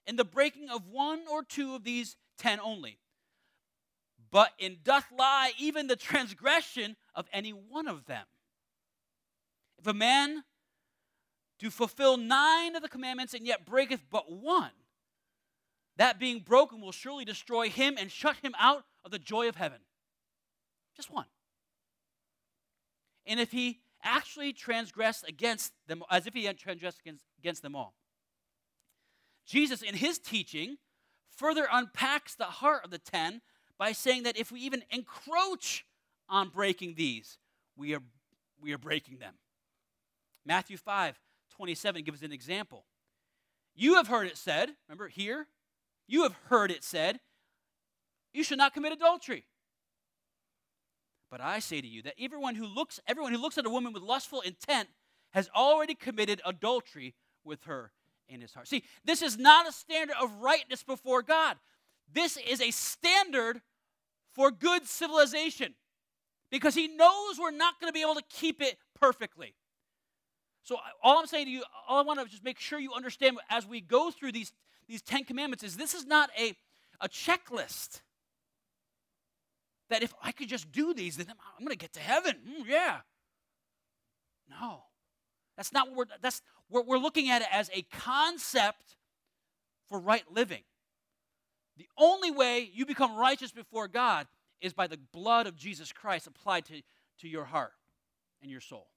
in 0.06 0.16
the 0.16 0.26
breaking 0.26 0.70
of 0.70 0.90
one 0.90 1.22
or 1.32 1.44
two 1.44 1.74
of 1.74 1.84
these 1.84 2.18
ten 2.38 2.60
only, 2.60 3.00
but 4.30 4.52
in 4.60 4.78
doth 4.84 5.06
lie 5.18 5.54
even 5.58 5.88
the 5.88 5.96
transgression 5.96 6.96
of 7.16 7.28
any 7.32 7.52
one 7.52 7.88
of 7.88 8.06
them. 8.06 8.26
If 9.80 9.88
a 9.88 9.94
man 9.94 10.44
do 11.58 11.70
fulfill 11.70 12.18
nine 12.18 12.76
of 12.76 12.82
the 12.82 12.90
commandments 12.90 13.34
and 13.34 13.48
yet 13.48 13.66
breaketh 13.66 14.02
but 14.12 14.32
one, 14.32 14.72
that 15.98 16.20
being 16.20 16.40
broken 16.40 16.82
will 16.82 16.92
surely 16.92 17.24
destroy 17.24 17.70
him 17.70 17.96
and 17.98 18.12
shut 18.12 18.36
him 18.44 18.54
out 18.60 18.84
of 19.06 19.12
the 19.12 19.20
joy 19.20 19.48
of 19.48 19.56
heaven. 19.56 19.80
Just 20.96 21.12
one. 21.12 21.26
And 23.26 23.40
if 23.40 23.52
he 23.52 23.80
actually 24.04 24.54
transgressed 24.54 25.28
against 25.28 25.74
them, 25.88 26.04
as 26.10 26.28
if 26.28 26.34
he 26.34 26.46
had 26.46 26.58
transgressed 26.58 27.00
against, 27.00 27.26
against 27.40 27.62
them 27.62 27.76
all. 27.76 27.96
Jesus, 29.46 29.82
in 29.82 29.96
his 29.96 30.20
teaching, 30.20 30.78
further 31.30 31.68
unpacks 31.72 32.36
the 32.36 32.46
heart 32.46 32.86
of 32.86 32.92
the 32.92 32.98
ten 32.98 33.42
by 33.78 33.92
saying 33.92 34.24
that 34.24 34.38
if 34.38 34.52
we 34.52 34.62
even 34.62 34.84
encroach 34.90 35.86
on 36.30 36.50
breaking 36.50 36.96
these, 36.96 37.38
we 37.76 37.94
are, 37.94 38.02
we 38.62 38.74
are 38.74 38.78
breaking 38.78 39.18
them. 39.18 39.34
Matthew 40.46 40.78
5 40.78 41.20
27 41.56 42.04
gives 42.04 42.22
an 42.22 42.34
example. 42.34 42.86
You 43.76 43.96
have 43.96 44.08
heard 44.08 44.28
it 44.28 44.38
said, 44.38 44.72
remember 44.90 45.08
here, 45.08 45.48
you 46.06 46.24
have 46.24 46.34
heard 46.48 46.70
it 46.70 46.84
said, 46.84 47.22
you 48.34 48.44
should 48.44 48.58
not 48.58 48.74
commit 48.74 48.92
adultery. 48.92 49.46
But 51.30 51.42
I 51.42 51.60
say 51.60 51.82
to 51.82 51.88
you 51.88 52.02
that 52.04 52.14
everyone 52.20 52.56
who 52.56 52.66
looks, 52.66 53.00
everyone 53.08 53.34
who 53.34 53.40
looks 53.40 53.58
at 53.58 53.66
a 53.66 53.70
woman 53.70 53.94
with 53.94 54.04
lustful 54.04 54.42
intent 54.42 54.90
has 55.32 55.50
already 55.56 55.96
committed 55.96 56.42
adultery 56.46 57.16
with 57.44 57.64
her 57.64 57.92
in 58.30 58.42
his 58.42 58.54
heart. 58.54 58.68
See, 58.68 58.84
this 59.04 59.22
is 59.22 59.38
not 59.38 59.68
a 59.68 59.72
standard 59.72 60.16
of 60.22 60.32
rightness 60.42 60.84
before 60.84 61.22
God. 61.22 61.58
This 62.14 62.38
is 62.38 62.62
a 62.62 62.72
standard 62.72 63.62
for 64.34 64.52
good 64.52 64.86
civilization 64.86 65.76
because 66.52 66.76
he 66.76 66.88
knows 66.88 67.40
we're 67.40 67.52
not 67.52 67.80
going 67.80 67.90
to 67.90 67.94
be 67.94 68.02
able 68.02 68.16
to 68.16 68.24
keep 68.30 68.62
it 68.62 68.78
perfectly. 69.00 69.56
So 70.64 70.78
all 71.04 71.20
I'm 71.20 71.28
saying 71.28 71.46
to 71.46 71.52
you, 71.52 71.64
all 71.88 72.00
I 72.00 72.02
want 72.02 72.20
to 72.20 72.26
just 72.26 72.44
make 72.44 72.60
sure 72.60 72.80
you 72.80 72.94
understand 72.94 73.38
as 73.50 73.68
we 73.68 73.82
go 73.82 74.12
through 74.12 74.32
these, 74.32 74.52
these 74.88 75.02
Ten 75.02 75.24
Commandments 75.24 75.64
is 75.64 75.78
this 75.78 75.94
is 75.94 76.06
not 76.06 76.30
a, 76.40 76.56
a 77.02 77.08
checklist. 77.08 78.02
That 79.90 80.04
if 80.04 80.14
I 80.22 80.32
could 80.32 80.50
just 80.50 80.72
do 80.72 80.94
these, 80.94 81.18
then 81.18 81.28
I'm 81.30 81.64
going 81.64 81.72
to 81.72 81.78
get 81.78 81.94
to 81.94 82.00
heaven. 82.00 82.36
Mm, 82.48 82.68
yeah. 82.68 82.98
No. 84.50 84.84
That's 85.58 85.72
not 85.72 85.90
what 85.90 85.98
we're, 85.98 86.16
that's, 86.22 86.42
we're, 86.70 86.84
we're 86.84 86.98
looking 86.98 87.30
at 87.30 87.42
it 87.42 87.48
as 87.52 87.70
a 87.74 87.84
concept 87.84 88.96
for 89.90 90.00
right 90.00 90.24
living. 90.32 90.64
The 91.78 91.88
only 91.98 92.32
way 92.32 92.70
you 92.74 92.86
become 92.86 93.16
righteous 93.16 93.52
before 93.52 93.88
God 93.88 94.28
is 94.62 94.74
by 94.74 94.88
the 94.88 94.98
blood 95.14 95.48
of 95.48 95.56
Jesus 95.56 95.92
Christ 95.92 96.28
applied 96.28 96.66
to, 96.66 96.82
to 97.20 97.28
your 97.28 97.46
heart 97.46 97.74
and 98.42 98.50
your 98.50 98.62
soul. 98.62 98.88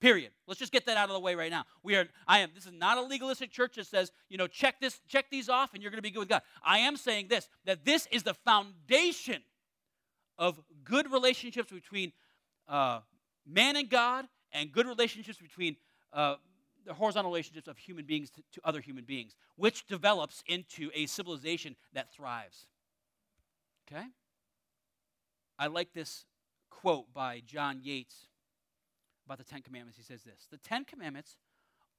Period. 0.00 0.30
Let's 0.46 0.60
just 0.60 0.72
get 0.72 0.84
that 0.86 0.98
out 0.98 1.08
of 1.08 1.14
the 1.14 1.20
way 1.20 1.34
right 1.34 1.50
now. 1.50 1.64
We 1.82 1.96
are 1.96 2.06
I 2.28 2.40
am 2.40 2.50
this 2.54 2.66
is 2.66 2.72
not 2.72 2.98
a 2.98 3.02
legalistic 3.02 3.50
church 3.50 3.76
that 3.76 3.86
says, 3.86 4.12
you 4.28 4.36
know, 4.36 4.46
check 4.46 4.78
this 4.78 5.00
check 5.08 5.30
these 5.30 5.48
off 5.48 5.72
and 5.72 5.82
you're 5.82 5.90
going 5.90 5.98
to 5.98 6.02
be 6.02 6.10
good 6.10 6.20
with 6.20 6.28
God. 6.28 6.42
I 6.62 6.80
am 6.80 6.98
saying 6.98 7.28
this 7.28 7.48
that 7.64 7.86
this 7.86 8.06
is 8.12 8.22
the 8.22 8.34
foundation 8.34 9.42
of 10.38 10.60
good 10.84 11.10
relationships 11.10 11.70
between 11.70 12.12
uh, 12.68 13.00
man 13.46 13.76
and 13.76 13.88
God 13.88 14.26
and 14.52 14.72
good 14.72 14.86
relationships 14.86 15.38
between 15.38 15.76
uh, 16.12 16.36
the 16.84 16.94
horizontal 16.94 17.30
relationships 17.30 17.68
of 17.68 17.76
human 17.78 18.04
beings 18.04 18.30
to, 18.30 18.42
to 18.52 18.60
other 18.64 18.80
human 18.80 19.04
beings, 19.04 19.34
which 19.56 19.86
develops 19.86 20.42
into 20.46 20.90
a 20.94 21.06
civilization 21.06 21.76
that 21.92 22.12
thrives. 22.12 22.66
Okay? 23.90 24.04
I 25.58 25.66
like 25.66 25.92
this 25.92 26.24
quote 26.70 27.12
by 27.12 27.42
John 27.46 27.80
Yates 27.82 28.28
about 29.24 29.38
the 29.38 29.44
Ten 29.44 29.62
Commandments. 29.62 29.96
He 29.96 30.04
says 30.04 30.22
this 30.22 30.46
The 30.50 30.58
Ten 30.58 30.84
Commandments 30.84 31.36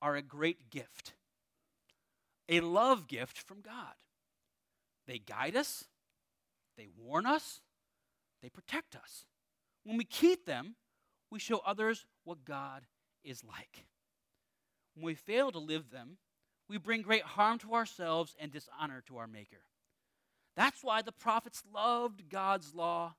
are 0.01 0.15
a 0.15 0.21
great 0.21 0.69
gift, 0.69 1.13
a 2.47 2.61
love 2.61 3.07
gift 3.07 3.37
from 3.37 3.61
God. 3.61 3.95
They 5.07 5.19
guide 5.19 5.55
us, 5.55 5.85
they 6.77 6.87
warn 6.97 7.25
us, 7.25 7.61
they 8.41 8.49
protect 8.49 8.95
us. 8.95 9.25
When 9.83 9.97
we 9.97 10.03
keep 10.03 10.45
them, 10.45 10.75
we 11.31 11.39
show 11.39 11.61
others 11.65 12.05
what 12.23 12.45
God 12.45 12.85
is 13.23 13.43
like. 13.43 13.85
When 14.95 15.05
we 15.05 15.15
fail 15.15 15.51
to 15.51 15.59
live 15.59 15.89
them, 15.91 16.17
we 16.69 16.77
bring 16.77 17.01
great 17.01 17.23
harm 17.23 17.59
to 17.59 17.73
ourselves 17.73 18.35
and 18.39 18.51
dishonor 18.51 19.01
to 19.07 19.17
our 19.17 19.27
Maker. 19.27 19.63
That's 20.55 20.83
why 20.83 21.01
the 21.01 21.11
prophets 21.11 21.63
loved 21.73 22.29
God's 22.29 22.73
law 22.73 23.15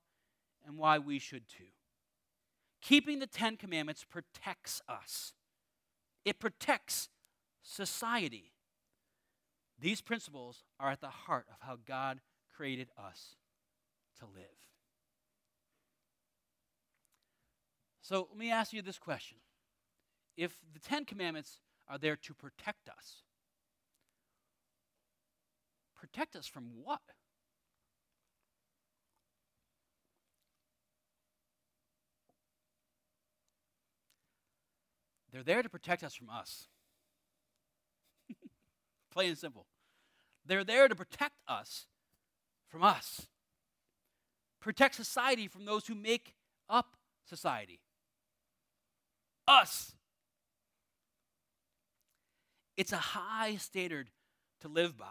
and 0.66 0.76
why 0.76 0.98
we 0.98 1.18
should 1.18 1.48
too. 1.48 1.70
Keeping 2.80 3.18
the 3.18 3.26
Ten 3.26 3.56
Commandments 3.56 4.04
protects 4.04 4.82
us, 4.88 5.32
it 6.24 6.38
protects 6.38 7.08
society. 7.62 8.52
These 9.80 10.00
principles 10.00 10.64
are 10.80 10.90
at 10.90 11.00
the 11.00 11.08
heart 11.08 11.46
of 11.50 11.66
how 11.66 11.78
God 11.86 12.20
created 12.54 12.88
us 12.98 13.36
to 14.18 14.26
live. 14.26 14.67
So 18.08 18.26
let 18.30 18.38
me 18.38 18.50
ask 18.50 18.72
you 18.72 18.80
this 18.80 18.98
question 18.98 19.36
If 20.34 20.56
the 20.72 20.80
Ten 20.80 21.04
Commandments 21.04 21.60
are 21.90 21.98
there 21.98 22.16
to 22.16 22.32
protect 22.32 22.88
us, 22.88 23.22
protect 25.94 26.34
us 26.34 26.46
from 26.46 26.70
what? 26.82 27.00
They're 35.30 35.42
there 35.42 35.62
to 35.62 35.68
protect 35.68 36.02
us 36.02 36.14
from 36.14 36.30
us. 36.30 36.66
Plain 39.12 39.28
and 39.28 39.38
simple. 39.38 39.66
They're 40.46 40.64
there 40.64 40.88
to 40.88 40.94
protect 40.94 41.42
us 41.46 41.84
from 42.68 42.82
us. 42.82 43.26
Protect 44.60 44.94
society 44.94 45.46
from 45.46 45.66
those 45.66 45.86
who 45.86 45.94
make 45.94 46.32
up 46.70 46.96
society. 47.26 47.80
Us. 49.48 49.92
It's 52.76 52.92
a 52.92 52.98
high 52.98 53.56
standard 53.56 54.10
to 54.60 54.68
live 54.68 54.96
by. 54.96 55.06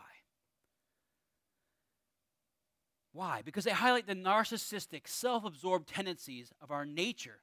Why? 3.12 3.42
Because 3.44 3.64
they 3.64 3.72
highlight 3.72 4.06
the 4.06 4.14
narcissistic, 4.14 5.08
self 5.08 5.44
absorbed 5.44 5.90
tendencies 5.90 6.54
of 6.62 6.70
our 6.70 6.86
nature, 6.86 7.40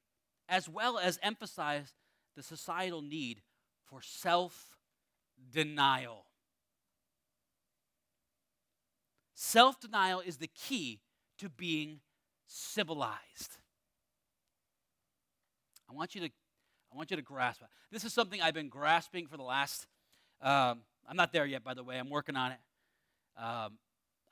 as 0.49 0.69
well 0.69 0.99
as 0.99 1.19
emphasize 1.21 1.93
the 2.37 2.43
societal 2.43 3.03
need 3.03 3.43
for 3.85 4.01
self 4.01 4.77
denial. 5.51 6.27
Self 9.35 9.81
denial 9.81 10.21
is 10.21 10.37
the 10.37 10.51
key 10.55 11.01
to 11.39 11.49
being 11.49 12.01
civilized. 12.47 13.59
I 15.91 15.93
want 15.93 16.15
you 16.15 16.21
to, 16.23 16.31
I 16.95 16.97
want 16.97 17.11
you 17.11 17.17
to 17.17 17.23
grasp 17.23 17.61
it. 17.61 17.69
This 17.91 18.05
is 18.05 18.13
something 18.13 18.41
I've 18.41 18.55
been 18.55 18.69
grasping 18.69 19.27
for 19.27 19.37
the 19.37 19.43
last, 19.43 19.87
um, 20.41 20.83
I'm 21.09 21.17
not 21.17 21.33
there 21.33 21.45
yet, 21.45 21.65
by 21.65 21.75
the 21.75 21.83
way, 21.83 21.99
I'm 21.99 22.09
working 22.09 22.37
on 22.37 22.53
it. 22.53 22.59
Um, 23.37 23.79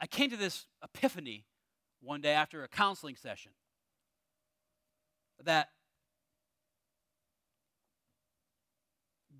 I 0.00 0.06
came 0.06 0.30
to 0.30 0.36
this 0.36 0.66
epiphany 0.82 1.44
one 2.00 2.20
day 2.20 2.32
after 2.32 2.62
a 2.62 2.68
counseling 2.68 3.16
session 3.16 3.50
that 5.44 5.70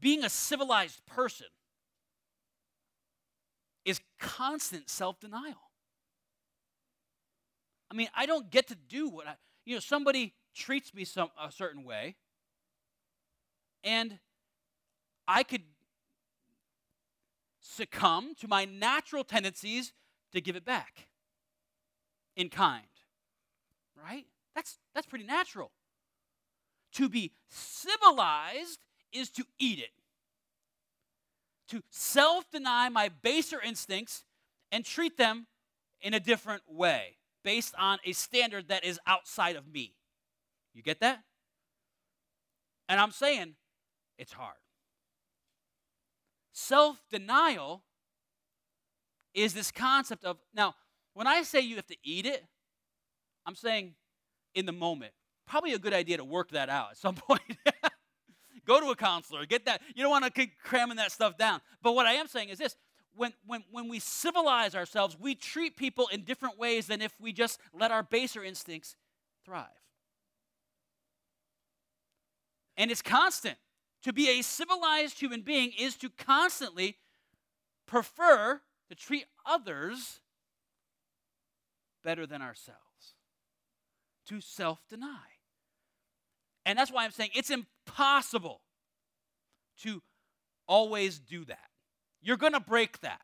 being 0.01 0.25
a 0.25 0.29
civilized 0.29 1.07
person 1.07 1.47
is 3.85 4.01
constant 4.19 4.91
self 4.91 5.21
denial. 5.21 5.71
I 7.89 7.95
mean, 7.95 8.09
I 8.17 8.27
don't 8.27 8.51
get 8.51 8.67
to 8.69 8.75
do 8.75 9.09
what 9.09 9.29
I, 9.29 9.35
you 9.65 9.77
know, 9.77 9.81
somebody 9.81 10.35
treats 10.57 10.93
me 10.93 11.05
some 11.05 11.29
a 11.41 11.53
certain 11.53 11.85
way, 11.85 12.17
and 13.85 14.19
I 15.27 15.43
could 15.43 15.63
succumb 17.61 18.35
to 18.41 18.49
my 18.49 18.65
natural 18.65 19.25
tendencies 19.25 19.93
to 20.33 20.41
give 20.41 20.57
it 20.57 20.65
back 20.65 21.09
in 22.37 22.49
kind. 22.49 22.87
Right? 24.03 24.27
That's 24.55 24.79
that's 24.95 25.07
pretty 25.07 25.25
natural. 25.25 25.71
To 26.95 27.09
be 27.09 27.33
civilized 27.49 28.85
is 29.13 29.31
to 29.31 29.45
eat 29.59 29.79
it. 29.79 29.93
To 31.69 31.83
self-deny 31.91 32.89
my 32.91 33.09
baser 33.09 33.61
instincts 33.61 34.25
and 34.71 34.85
treat 34.85 35.17
them 35.17 35.47
in 36.01 36.13
a 36.13 36.21
different 36.21 36.63
way 36.69 37.17
based 37.43 37.75
on 37.79 37.99
a 38.05 38.13
standard 38.13 38.69
that 38.69 38.85
is 38.85 39.01
outside 39.07 39.57
of 39.57 39.67
me. 39.67 39.95
You 40.75 40.83
get 40.83 41.01
that? 41.01 41.23
And 42.89 43.01
I'm 43.01 43.11
saying 43.11 43.55
it's 44.19 44.33
hard. 44.33 44.57
Self 46.53 47.03
denial 47.11 47.83
is 49.35 49.55
this 49.55 49.71
concept 49.71 50.25
of, 50.25 50.39
now, 50.55 50.75
when 51.15 51.27
I 51.27 51.43
say 51.43 51.61
you 51.61 51.77
have 51.77 51.87
to 51.87 51.97
eat 52.05 52.27
it, 52.27 52.45
I'm 53.47 53.55
saying 53.55 53.95
in 54.55 54.67
the 54.67 54.73
moment. 54.73 55.13
Probably 55.47 55.73
a 55.73 55.79
good 55.79 55.95
idea 55.95 56.19
to 56.19 56.25
work 56.25 56.51
that 56.51 56.69
out 56.69 56.91
at 56.93 56.97
some 56.99 57.15
point. 57.29 57.41
Go 58.67 58.81
to 58.81 58.91
a 58.91 58.97
counselor, 58.97 59.45
get 59.45 59.65
that. 59.65 59.83
You 59.95 60.03
don't 60.03 60.11
want 60.11 60.25
to 60.25 60.31
keep 60.31 60.53
cramming 60.63 60.97
that 60.97 61.11
stuff 61.11 61.37
down. 61.37 61.61
But 61.83 61.95
what 61.95 62.07
I 62.07 62.13
am 62.13 62.29
saying 62.29 62.49
is 62.49 62.59
this 62.59 62.77
when, 63.15 63.33
when, 63.45 63.65
when 63.71 63.89
we 63.89 63.99
civilize 63.99 64.75
ourselves, 64.75 65.17
we 65.19 65.35
treat 65.35 65.77
people 65.77 66.09
in 66.13 66.23
different 66.23 66.59
ways 66.59 66.87
than 66.87 67.03
if 67.03 67.13
we 67.21 67.33
just 67.33 67.59
let 67.73 67.91
our 67.91 68.03
baser 68.03 68.43
instincts 68.43 68.95
thrive. 69.45 69.67
And 72.77 72.91
it's 72.91 73.03
constant. 73.03 73.59
To 74.03 74.13
be 74.13 74.29
a 74.29 74.43
civilized 74.43 75.21
human 75.21 75.43
being 75.43 75.73
is 75.79 75.95
to 75.97 76.11
constantly 76.11 76.97
prefer 77.87 78.61
to 78.89 78.95
treat 78.95 79.27
others 79.47 80.21
better 82.03 82.27
than 82.27 82.43
ourselves, 82.43 83.15
to 84.27 84.41
self 84.41 84.81
deny. 84.89 85.29
And 86.65 86.79
that's 86.79 86.93
why 86.93 87.05
I'm 87.05 87.11
saying 87.11 87.31
it's 87.35 87.51
impossible 87.51 88.61
to 89.83 90.03
always 90.67 91.19
do 91.19 91.45
that. 91.45 91.69
You're 92.21 92.37
going 92.37 92.53
to 92.53 92.61
break 92.61 93.01
that. 93.01 93.21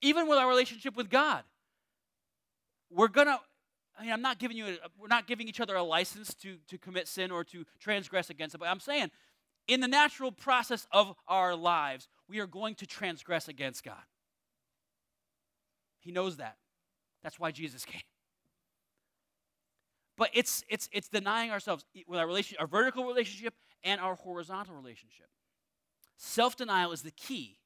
Even 0.00 0.28
with 0.28 0.38
our 0.38 0.48
relationship 0.48 0.96
with 0.96 1.08
God, 1.08 1.44
we're 2.90 3.08
going 3.08 3.28
to 3.28 3.38
I 3.98 4.02
mean, 4.02 4.12
I'm 4.12 4.22
not 4.22 4.38
giving 4.38 4.56
you, 4.56 4.66
a, 4.66 4.88
we're 4.98 5.08
not 5.08 5.26
giving 5.26 5.48
each 5.48 5.60
other 5.60 5.76
a 5.76 5.82
license 5.82 6.34
to, 6.34 6.56
to 6.68 6.78
commit 6.78 7.06
sin 7.06 7.30
or 7.30 7.44
to 7.44 7.64
transgress 7.78 8.30
against 8.30 8.54
it, 8.54 8.58
but 8.58 8.68
I'm 8.68 8.80
saying 8.80 9.10
in 9.68 9.80
the 9.80 9.88
natural 9.88 10.32
process 10.32 10.86
of 10.92 11.14
our 11.28 11.54
lives, 11.54 12.08
we 12.28 12.40
are 12.40 12.46
going 12.46 12.74
to 12.76 12.86
transgress 12.86 13.48
against 13.48 13.84
God. 13.84 14.02
He 16.00 16.12
knows 16.12 16.36
that. 16.36 16.56
That's 17.22 17.38
why 17.38 17.50
Jesus 17.50 17.84
came. 17.86 18.02
But 20.16 20.30
it's 20.32 20.62
it's 20.68 20.88
it's 20.92 21.08
denying 21.08 21.50
ourselves 21.50 21.84
with 22.06 22.20
our 22.20 22.26
relation, 22.26 22.56
our 22.60 22.68
vertical 22.68 23.04
relationship 23.04 23.54
and 23.82 24.00
our 24.00 24.14
horizontal 24.14 24.76
relationship. 24.76 25.26
Self-denial 26.16 26.92
is 26.92 27.02
the 27.02 27.10
key 27.10 27.58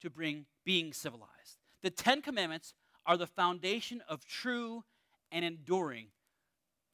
to 0.00 0.10
bring 0.10 0.46
being 0.64 0.92
civilized. 0.92 1.58
The 1.82 1.90
10 1.90 2.22
commandments 2.22 2.74
are 3.06 3.16
the 3.16 3.26
foundation 3.26 4.02
of 4.08 4.24
true 4.24 4.82
and 5.32 5.44
enduring 5.44 6.08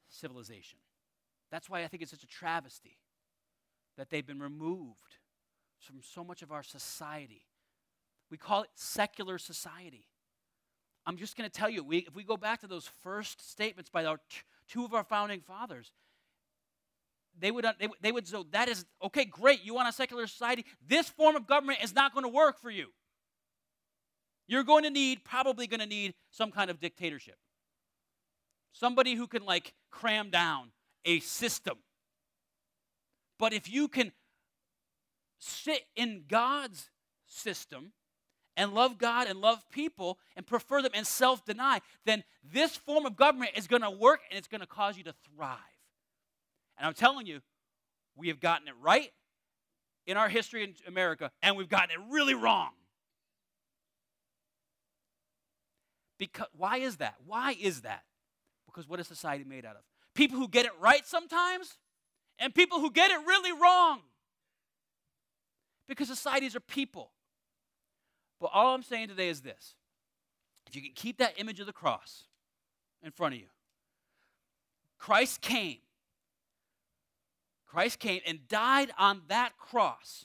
civilization. 0.09 0.79
That's 1.51 1.68
why 1.68 1.83
I 1.83 1.88
think 1.88 2.03
it's 2.03 2.12
such 2.12 2.22
a 2.22 2.29
travesty 2.29 2.98
that 3.96 4.11
they've 4.11 4.27
been 4.27 4.40
removed 4.40 5.16
from 5.81 5.96
so 6.03 6.24
much 6.24 6.42
of 6.42 6.53
our 6.53 6.62
society. 6.62 7.42
We 8.31 8.38
call 8.38 8.62
it 8.62 8.70
secular 8.74 9.38
society. 9.38 10.07
I'm 11.07 11.16
just 11.16 11.37
going 11.37 11.48
to 11.48 11.55
tell 11.55 11.70
you, 11.70 11.83
we, 11.83 11.98
if 11.98 12.14
we 12.14 12.22
go 12.22 12.37
back 12.37 12.61
to 12.61 12.66
those 12.66 12.88
first 13.03 13.51
statements 13.51 13.90
by 13.90 14.05
our 14.05 14.16
t- 14.16 14.40
two 14.68 14.85
of 14.85 14.92
our 14.92 15.05
founding 15.05 15.40
fathers, 15.40 15.90
they 17.40 17.51
would, 17.51 17.64
they, 17.79 17.88
they 18.01 18.12
would 18.12 18.27
so 18.27 18.44
that 18.51 18.68
is 18.68 18.85
okay 19.03 19.24
great 19.24 19.64
you 19.64 19.72
want 19.72 19.88
a 19.88 19.92
secular 19.92 20.27
society 20.27 20.64
this 20.88 21.09
form 21.09 21.37
of 21.37 21.46
government 21.46 21.79
is 21.83 21.94
not 21.94 22.12
going 22.12 22.24
to 22.24 22.29
work 22.29 22.61
for 22.61 22.70
you 22.70 22.88
you're 24.48 24.64
going 24.64 24.83
to 24.83 24.90
need 24.90 25.22
probably 25.22 25.68
going 25.68 25.79
to 25.79 25.87
need 25.87 26.14
some 26.31 26.51
kind 26.51 26.68
of 26.68 26.81
dictatorship 26.81 27.37
somebody 28.72 29.14
who 29.14 29.26
can 29.26 29.44
like 29.44 29.74
cram 29.90 30.31
down 30.31 30.70
a 31.04 31.20
system 31.20 31.78
but 33.38 33.52
if 33.52 33.70
you 33.70 33.88
can 33.88 34.12
sit 35.38 35.83
in 35.96 36.24
god's 36.28 36.90
system 37.26 37.92
and 38.59 38.74
love 38.74 38.98
God 38.98 39.28
and 39.28 39.40
love 39.40 39.64
people 39.70 40.18
and 40.35 40.44
prefer 40.44 40.83
them 40.83 40.90
and 40.92 41.07
self 41.07 41.44
deny, 41.44 41.81
then 42.04 42.24
this 42.42 42.76
form 42.76 43.07
of 43.07 43.16
government 43.16 43.52
is 43.54 43.68
going 43.68 43.83
to 43.83 43.90
work 43.90 44.20
and 44.28 44.37
it's 44.37 44.48
going 44.48 44.61
to 44.61 44.66
cause 44.66 44.98
you 44.98 45.04
to 45.04 45.14
thrive. 45.37 45.57
And 46.76 46.87
I'm 46.87 46.92
telling 46.92 47.26
you, 47.26 47.40
we 48.16 48.28
have 48.28 48.40
gotten 48.40 48.66
it 48.66 48.74
right 48.83 49.12
in 50.07 50.16
our 50.16 50.28
history 50.28 50.64
in 50.64 50.74
America, 50.88 51.31
and 51.40 51.57
we've 51.57 51.68
gotten 51.68 51.90
it 51.90 52.00
really 52.11 52.35
wrong. 52.35 52.70
Because 56.18 56.48
why 56.57 56.78
is 56.78 56.96
that? 56.96 57.14
Why 57.24 57.57
is 57.61 57.83
that? 57.83 58.02
Because 58.78 58.88
what 58.88 59.00
is 59.00 59.08
society 59.08 59.42
made 59.42 59.64
out 59.64 59.74
of? 59.74 59.82
People 60.14 60.38
who 60.38 60.46
get 60.46 60.64
it 60.64 60.70
right 60.80 61.05
sometimes, 61.05 61.78
and 62.38 62.55
people 62.55 62.78
who 62.78 62.92
get 62.92 63.11
it 63.11 63.18
really 63.26 63.50
wrong. 63.50 64.03
Because 65.88 66.07
societies 66.07 66.55
are 66.55 66.61
people. 66.61 67.11
But 68.40 68.50
all 68.55 68.76
I'm 68.76 68.84
saying 68.84 69.09
today 69.09 69.30
is 69.30 69.40
this 69.40 69.74
if 70.68 70.76
you 70.76 70.82
can 70.82 70.92
keep 70.94 71.18
that 71.18 71.34
image 71.38 71.59
of 71.59 71.66
the 71.66 71.72
cross 71.72 72.22
in 73.03 73.11
front 73.11 73.34
of 73.34 73.40
you, 73.40 73.48
Christ 74.96 75.40
came. 75.40 75.78
Christ 77.66 77.98
came 77.98 78.20
and 78.28 78.46
died 78.46 78.92
on 78.96 79.22
that 79.26 79.59
cross 79.59 80.24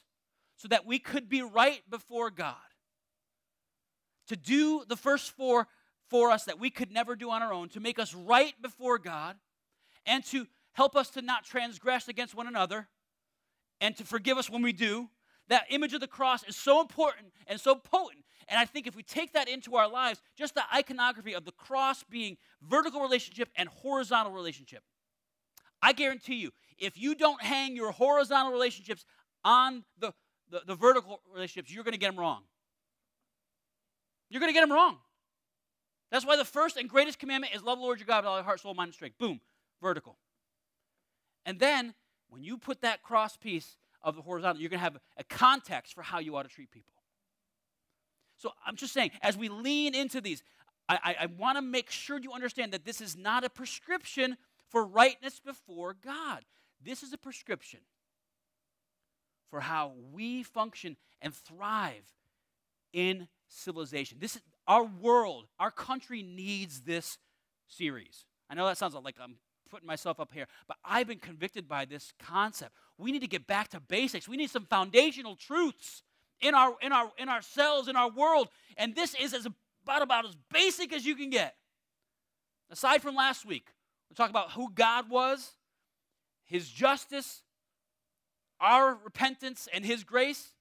so 0.58 0.68
that 0.68 0.86
we 0.86 1.00
could 1.00 1.28
be 1.28 1.42
right 1.42 1.82
before 1.90 2.30
God. 2.30 2.54
To 4.28 4.36
do 4.36 4.86
the 4.88 4.96
first 4.96 5.32
four 5.32 5.68
for 6.10 6.32
us 6.32 6.44
that 6.46 6.60
we 6.60 6.70
could 6.70 6.92
never 6.92 7.16
do 7.16 7.30
on 7.32 7.42
our 7.42 7.54
own, 7.54 7.70
to 7.70 7.80
make 7.80 8.00
us 8.00 8.14
right 8.14 8.54
before 8.62 8.98
God, 8.98 9.36
and 10.06 10.24
to 10.26 10.48
help 10.74 10.96
us 10.96 11.10
to 11.12 11.22
not 11.22 11.46
transgress 11.46 12.08
against 12.08 12.36
one 12.36 12.48
another, 12.48 12.88
and 13.82 13.96
to 13.98 14.04
forgive 14.04 14.38
us 14.38 14.50
when 14.50 14.62
we 14.62 14.74
do, 14.74 15.10
that 15.50 15.66
image 15.70 15.94
of 15.94 16.00
the 16.00 16.08
cross 16.08 16.44
is 16.48 16.56
so 16.56 16.82
important 16.82 17.28
and 17.48 17.60
so 17.60 17.76
potent. 17.76 18.24
And 18.48 18.60
I 18.60 18.66
think 18.66 18.88
if 18.88 18.96
we 18.96 19.04
take 19.04 19.34
that 19.34 19.48
into 19.48 19.76
our 19.76 19.90
lives, 19.90 20.22
just 20.38 20.56
the 20.56 20.64
iconography 20.74 21.34
of 21.34 21.46
the 21.46 21.52
cross 21.52 22.04
being 22.04 22.38
vertical 22.62 23.02
relationship 23.02 23.50
and 23.56 23.70
horizontal 23.70 24.32
relationship, 24.32 24.84
I 25.82 25.94
guarantee 25.94 26.36
you, 26.36 26.52
if 26.78 26.98
you 26.98 27.16
don't 27.16 27.42
hang 27.42 27.76
your 27.76 27.92
horizontal 27.92 28.52
relationships 28.52 29.06
on 29.44 29.84
the, 30.00 30.14
the, 30.50 30.62
the 30.66 30.76
vertical 30.76 31.22
relationships, 31.34 31.74
you're 31.74 31.84
going 31.84 31.94
to 31.94 32.00
get 32.00 32.12
them 32.12 32.20
wrong. 32.20 32.44
You're 34.30 34.40
going 34.40 34.50
to 34.50 34.54
get 34.54 34.68
them 34.68 34.72
wrong. 34.72 34.98
That's 36.14 36.28
why 36.28 36.38
the 36.38 36.46
first 36.46 36.78
and 36.78 36.88
greatest 36.88 37.18
commandment 37.18 37.56
is 37.56 37.64
love 37.64 37.80
the 37.80 37.84
Lord 37.84 38.00
your 38.00 38.06
God 38.06 38.24
with 38.24 38.28
all 38.28 38.38
your 38.38 38.44
heart, 38.44 38.60
soul, 38.60 38.76
mind, 38.76 38.90
and 38.90 38.94
strength. 38.94 39.18
Boom, 39.18 39.42
vertical. 39.82 40.16
And 41.44 41.60
then 41.60 41.96
when 42.30 42.44
you 42.44 42.60
put 42.60 42.82
that 42.82 43.02
cross 43.02 43.36
piece 43.36 43.78
of 44.04 44.16
the 44.16 44.22
horizontal, 44.22 44.62
you're 44.62 44.70
going 44.70 44.80
to 44.80 44.84
have 44.84 45.00
a 45.18 45.24
context 45.24 45.96
for 45.96 46.04
how 46.04 46.20
you 46.20 46.36
ought 46.36 46.44
to 46.44 46.50
treat 46.50 46.70
people. 46.70 46.94
So 48.38 48.52
I'm 48.64 48.76
just 48.76 48.94
saying, 48.94 49.10
as 49.24 49.36
we 49.36 49.50
lean 49.50 49.96
into 49.96 50.22
these, 50.22 50.44
I, 50.88 51.00
I, 51.04 51.16
I 51.22 51.26
want 51.26 51.58
to 51.58 51.64
make 51.64 51.90
sure 51.90 52.20
you 52.20 52.32
understand 52.32 52.74
that 52.74 52.86
this 52.86 53.02
is 53.02 53.18
not 53.18 53.44
a 53.44 53.50
prescription 53.50 54.38
for 54.70 54.86
rightness 54.86 55.40
before 55.40 55.96
God. 55.96 56.46
This 56.80 57.02
is 57.02 57.12
a 57.12 57.18
prescription 57.18 57.80
for 59.50 59.62
how 59.62 59.94
we 60.12 60.44
function 60.44 60.96
and 61.24 61.34
thrive 61.34 62.06
in 62.92 63.28
civilization. 63.48 64.20
This 64.20 64.36
is 64.36 64.44
our 64.68 64.84
world, 64.84 65.48
our 65.60 65.72
country 65.72 66.24
needs 66.24 66.82
this 66.82 67.18
series. 67.68 68.26
I 68.50 68.56
know 68.56 68.66
that 68.66 68.78
sounds 68.78 68.96
like 68.96 69.16
I'm 69.22 69.38
putting 69.70 69.88
myself 69.88 70.20
up 70.20 70.32
here, 70.34 70.48
but 70.68 70.78
I've 70.86 71.08
been 71.08 71.20
convicted 71.20 71.68
by 71.68 71.86
this 71.86 72.14
concept. 72.20 72.74
We 72.98 73.12
need 73.12 73.22
to 73.22 73.28
get 73.28 73.48
back 73.48 73.70
to 73.70 73.80
basics. 73.80 74.28
We 74.28 74.38
need 74.38 74.50
some 74.50 74.66
foundational 74.66 75.36
truths 75.36 76.04
in 76.40 76.54
our 76.54 76.76
in 76.82 76.92
our 76.92 77.12
in 77.18 77.30
ourselves 77.30 77.88
in 77.88 77.96
our 77.96 78.10
world, 78.10 78.50
and 78.78 78.96
this 78.96 79.16
is 79.16 79.34
as 79.34 79.48
about 79.84 80.02
about 80.02 80.26
as 80.26 80.36
basic 80.52 80.94
as 80.94 81.06
you 81.06 81.16
can 81.16 81.30
get. 81.30 81.56
Aside 82.70 83.02
from 83.02 83.16
last 83.16 83.46
week, 83.46 83.68
we 84.10 84.16
talk 84.16 84.30
about 84.30 84.52
who 84.52 84.72
God 84.74 85.10
was, 85.10 85.52
His 86.46 86.70
justice, 86.70 87.42
our 88.60 88.98
repentance, 89.04 89.68
and 89.74 89.86
His 89.86 90.04
grace. 90.04 90.53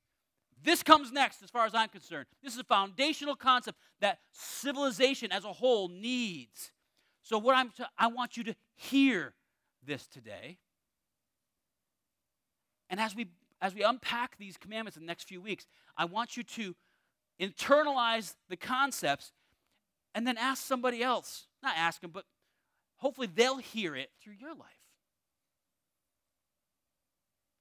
This 0.63 0.83
comes 0.83 1.11
next, 1.11 1.43
as 1.43 1.51
far 1.51 1.67
as 1.67 1.75
I'm 1.75 1.89
concerned. 1.89 2.27
This 2.43 2.55
is 2.55 2.61
a 2.61 2.65
foundational 2.65 3.35
concept 3.35 3.79
that 4.01 4.21
civilization 4.33 5.33
as 5.33 5.45
a 5.45 5.53
whole 5.53 5.89
needs. 5.89 6.71
So, 7.23 7.39
what 7.39 7.57
I'm, 7.57 7.71
t- 7.71 7.85
I 7.99 8.07
want 8.09 8.37
you 8.37 8.45
to 8.45 8.55
hear 8.75 9.35
this 9.85 10.07
today. 10.07 10.59
And 12.89 13.01
as 13.01 13.17
we 13.17 13.29
as 13.63 13.75
we 13.75 13.85
unpack 13.85 14.37
these 14.37 14.57
commandments 14.57 14.97
in 14.97 15.05
the 15.05 15.07
next 15.07 15.29
few 15.29 15.41
weeks, 15.41 15.67
I 15.97 16.05
want 16.05 16.37
you 16.37 16.43
to 16.43 16.75
internalize 17.41 18.35
the 18.49 18.57
concepts 18.57 19.33
and 20.15 20.27
then 20.27 20.37
ask 20.37 20.65
somebody 20.65 21.03
else. 21.03 21.47
Not 21.63 21.75
ask 21.77 22.01
them, 22.01 22.11
but 22.11 22.25
hopefully 22.97 23.29
they'll 23.33 23.59
hear 23.59 23.95
it 23.95 24.11
through 24.21 24.35
your 24.35 24.51
life. 24.51 24.69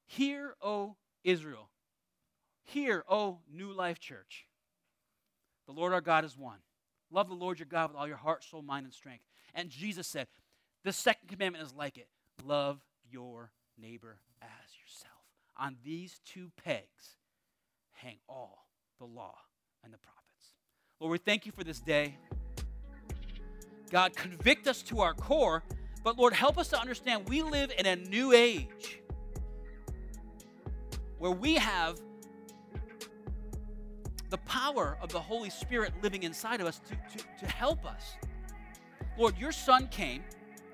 Hear, 0.08 0.56
O 0.60 0.96
Israel. 1.24 1.70
Hear, 2.72 3.04
O 3.10 3.40
New 3.54 3.74
Life 3.74 4.00
Church. 4.00 4.46
The 5.68 5.74
Lord 5.74 5.92
our 5.92 6.00
God 6.00 6.24
is 6.24 6.38
one. 6.38 6.60
Love 7.12 7.28
the 7.28 7.36
Lord 7.36 7.60
your 7.60 7.66
God 7.66 7.90
with 7.90 7.98
all 8.00 8.08
your 8.08 8.16
heart, 8.16 8.46
soul, 8.46 8.62
mind, 8.62 8.86
and 8.86 8.94
strength. 8.94 9.26
And 9.54 9.70
Jesus 9.70 10.08
said, 10.08 10.28
the 10.86 10.94
second 10.94 11.28
commandment 11.28 11.66
is 11.66 11.74
like 11.74 11.98
it 11.98 12.08
love 12.46 12.80
your 13.10 13.52
neighbor 13.78 14.20
as 14.42 14.48
yourself. 14.82 15.12
On 15.60 15.76
these 15.84 16.22
two 16.26 16.50
pegs 16.64 17.18
hang 17.92 18.20
all 18.30 18.66
the 19.00 19.06
law 19.06 19.36
and 19.84 19.94
the 19.94 19.98
prophets. 19.98 20.54
Lord, 21.02 21.12
we 21.12 21.18
thank 21.18 21.46
you 21.46 21.52
for 21.52 21.66
this 21.66 21.82
day. 21.82 22.16
God, 23.90 24.16
convict 24.16 24.68
us 24.70 24.82
to 24.84 25.02
our 25.02 25.14
core, 25.14 25.62
but 26.06 26.18
Lord, 26.18 26.32
help 26.32 26.58
us 26.58 26.70
to 26.70 26.80
understand 26.80 27.28
we 27.28 27.44
live 27.44 27.74
in 27.78 27.86
a 27.86 27.98
new 27.98 28.32
age 28.32 29.02
where 31.20 31.32
we 31.32 31.56
have 31.56 32.00
the 34.32 34.38
power 34.40 34.98
of 35.02 35.12
the 35.12 35.20
Holy 35.20 35.50
Spirit 35.50 35.94
living 36.02 36.24
inside 36.24 36.62
of 36.62 36.66
us 36.66 36.80
to, 36.80 37.18
to, 37.18 37.26
to 37.40 37.46
help 37.46 37.86
us. 37.86 38.16
Lord, 39.18 39.38
your 39.38 39.52
Son 39.52 39.88
came 39.90 40.24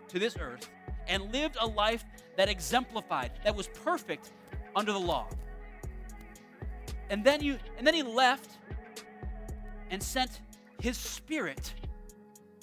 to 0.07 0.19
this 0.19 0.37
earth 0.39 0.69
and 1.07 1.33
lived 1.33 1.57
a 1.59 1.65
life 1.65 2.05
that 2.37 2.49
exemplified, 2.49 3.31
that 3.43 3.55
was 3.55 3.67
perfect 3.83 4.31
under 4.75 4.93
the 4.93 4.99
law. 4.99 5.27
And 7.09 7.23
then 7.23 7.41
you 7.41 7.57
and 7.77 7.87
then 7.87 7.93
he 7.93 8.03
left 8.03 8.51
and 9.89 10.03
sent 10.03 10.41
his 10.79 10.97
spirit 10.97 11.73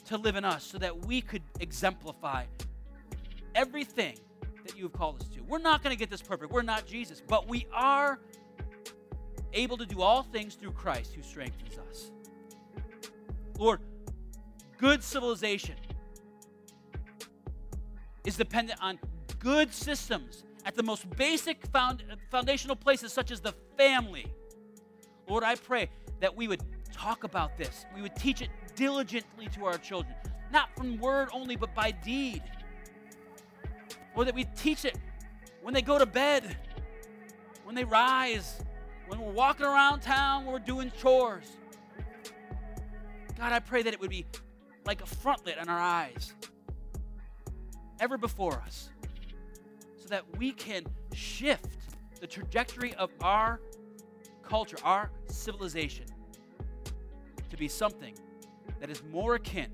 to 0.07 0.17
live 0.17 0.37
in 0.37 0.45
us 0.45 0.63
so 0.63 0.79
that 0.79 1.07
we 1.07 1.21
could 1.21 1.43
exemplify 1.61 2.45
everything 3.55 4.17
that 4.65 4.77
you 4.77 4.85
have 4.85 4.93
called 4.93 5.21
us 5.21 5.29
to. 5.29 5.43
We're 5.43 5.59
not 5.59 5.83
going 5.83 5.95
to 5.95 5.99
get 5.99 6.11
this 6.11 6.23
perfect. 6.23 6.53
We're 6.53 6.63
not 6.63 6.87
Jesus, 6.87 7.23
but 7.27 7.49
we 7.49 7.67
are 7.73 8.21
able 9.55 9.77
to 9.79 9.87
do 9.87 10.03
all 10.03 10.23
things 10.23 10.55
through 10.55 10.73
Christ 10.73 11.15
who 11.15 11.23
strengthens 11.23 11.79
us. 11.79 12.11
Lord, 13.59 13.81
good 14.79 15.03
civilization 15.03 15.77
is 18.25 18.37
dependent 18.37 18.81
on 18.83 18.99
good 19.39 19.73
systems 19.73 20.45
at 20.65 20.75
the 20.75 20.83
most 20.83 21.09
basic 21.17 21.67
found, 21.67 22.03
foundational 22.31 22.77
places, 22.77 23.13
such 23.13 23.31
as 23.31 23.41
the 23.41 23.55
family. 23.77 24.27
Lord, 25.29 25.45
I 25.45 25.55
pray 25.55 25.91
that 26.21 26.35
we 26.35 26.49
would 26.49 26.63
talk 26.93 27.25
about 27.25 27.57
this. 27.59 27.85
We 27.95 28.03
would 28.03 28.17
teach 28.17 28.41
it 28.41 28.49
diligently 28.75 29.49
to 29.55 29.67
our 29.67 29.79
children, 29.79 30.15
not 30.51 30.75
from 30.77 30.99
word 30.99 31.29
only, 31.33 31.57
but 31.57 31.75
by 31.75 31.91
deed. 31.91 32.43
Or 34.17 34.25
that 34.25 34.35
we 34.35 34.45
teach 34.57 34.85
it 34.85 34.97
when 35.63 35.75
they 35.75 35.83
go 35.83 35.99
to 35.99 36.07
bed, 36.07 36.57
when 37.65 37.75
they 37.75 37.85
rise, 37.85 38.61
when 39.09 39.21
we're 39.21 39.33
walking 39.33 39.67
around 39.67 40.01
town, 40.01 40.45
when 40.45 40.53
we're 40.53 40.59
doing 40.59 40.93
chores. 41.01 41.57
God, 43.39 43.53
I 43.53 43.59
pray 43.59 43.83
that 43.83 43.93
it 43.93 44.01
would 44.01 44.11
be 44.11 44.27
like 44.87 45.03
a 45.03 45.05
frontlet 45.05 45.61
on 45.61 45.69
our 45.69 45.79
eyes 45.79 46.35
ever 48.01 48.17
before 48.17 48.55
us 48.55 48.91
so 49.97 50.09
that 50.09 50.23
we 50.39 50.53
can 50.53 50.85
shift 51.15 51.77
the 52.21 52.27
trajectory 52.27 52.95
of 52.95 53.11
our 53.21 53.61
culture, 54.43 54.77
our 54.85 55.11
civilization, 55.27 56.07
to 57.51 57.57
be 57.57 57.69
something 57.69 58.15
that 58.81 58.91
is 58.91 59.03
more 59.11 59.37
akin 59.37 59.71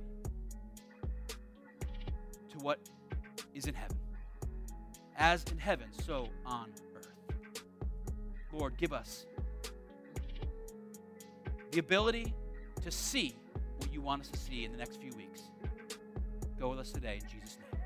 to 2.49 2.59
what 2.59 2.79
is 3.55 3.67
in 3.67 3.75
heaven. 3.75 3.97
As 5.17 5.45
in 5.51 5.59
heaven, 5.59 5.89
so 5.93 6.29
on. 6.47 6.73
Lord, 8.53 8.77
give 8.77 8.93
us 8.93 9.27
the 11.71 11.79
ability 11.79 12.35
to 12.83 12.91
see 12.91 13.37
what 13.79 13.93
you 13.93 14.01
want 14.01 14.23
us 14.23 14.29
to 14.29 14.39
see 14.39 14.65
in 14.65 14.73
the 14.73 14.79
next 14.79 15.01
few 15.01 15.13
weeks. 15.17 15.43
Go 16.59 16.71
with 16.71 16.79
us 16.79 16.91
today 16.91 17.21
in 17.23 17.29
Jesus' 17.29 17.59
name. 17.59 17.83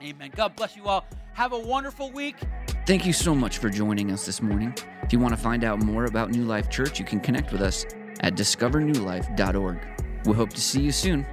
Amen. 0.00 0.14
Amen. 0.14 0.32
God 0.34 0.56
bless 0.56 0.76
you 0.76 0.86
all. 0.86 1.04
Have 1.34 1.52
a 1.52 1.58
wonderful 1.58 2.10
week. 2.10 2.36
Thank 2.86 3.06
you 3.06 3.12
so 3.12 3.34
much 3.34 3.58
for 3.58 3.70
joining 3.70 4.10
us 4.10 4.26
this 4.26 4.42
morning. 4.42 4.74
If 5.02 5.12
you 5.12 5.18
want 5.18 5.34
to 5.34 5.40
find 5.40 5.64
out 5.64 5.82
more 5.82 6.06
about 6.06 6.30
New 6.30 6.44
Life 6.44 6.70
Church, 6.70 6.98
you 6.98 7.04
can 7.04 7.20
connect 7.20 7.52
with 7.52 7.62
us 7.62 7.84
at 8.20 8.34
discovernewlife.org. 8.34 9.78
We 10.24 10.32
hope 10.32 10.50
to 10.50 10.60
see 10.60 10.80
you 10.80 10.92
soon. 10.92 11.26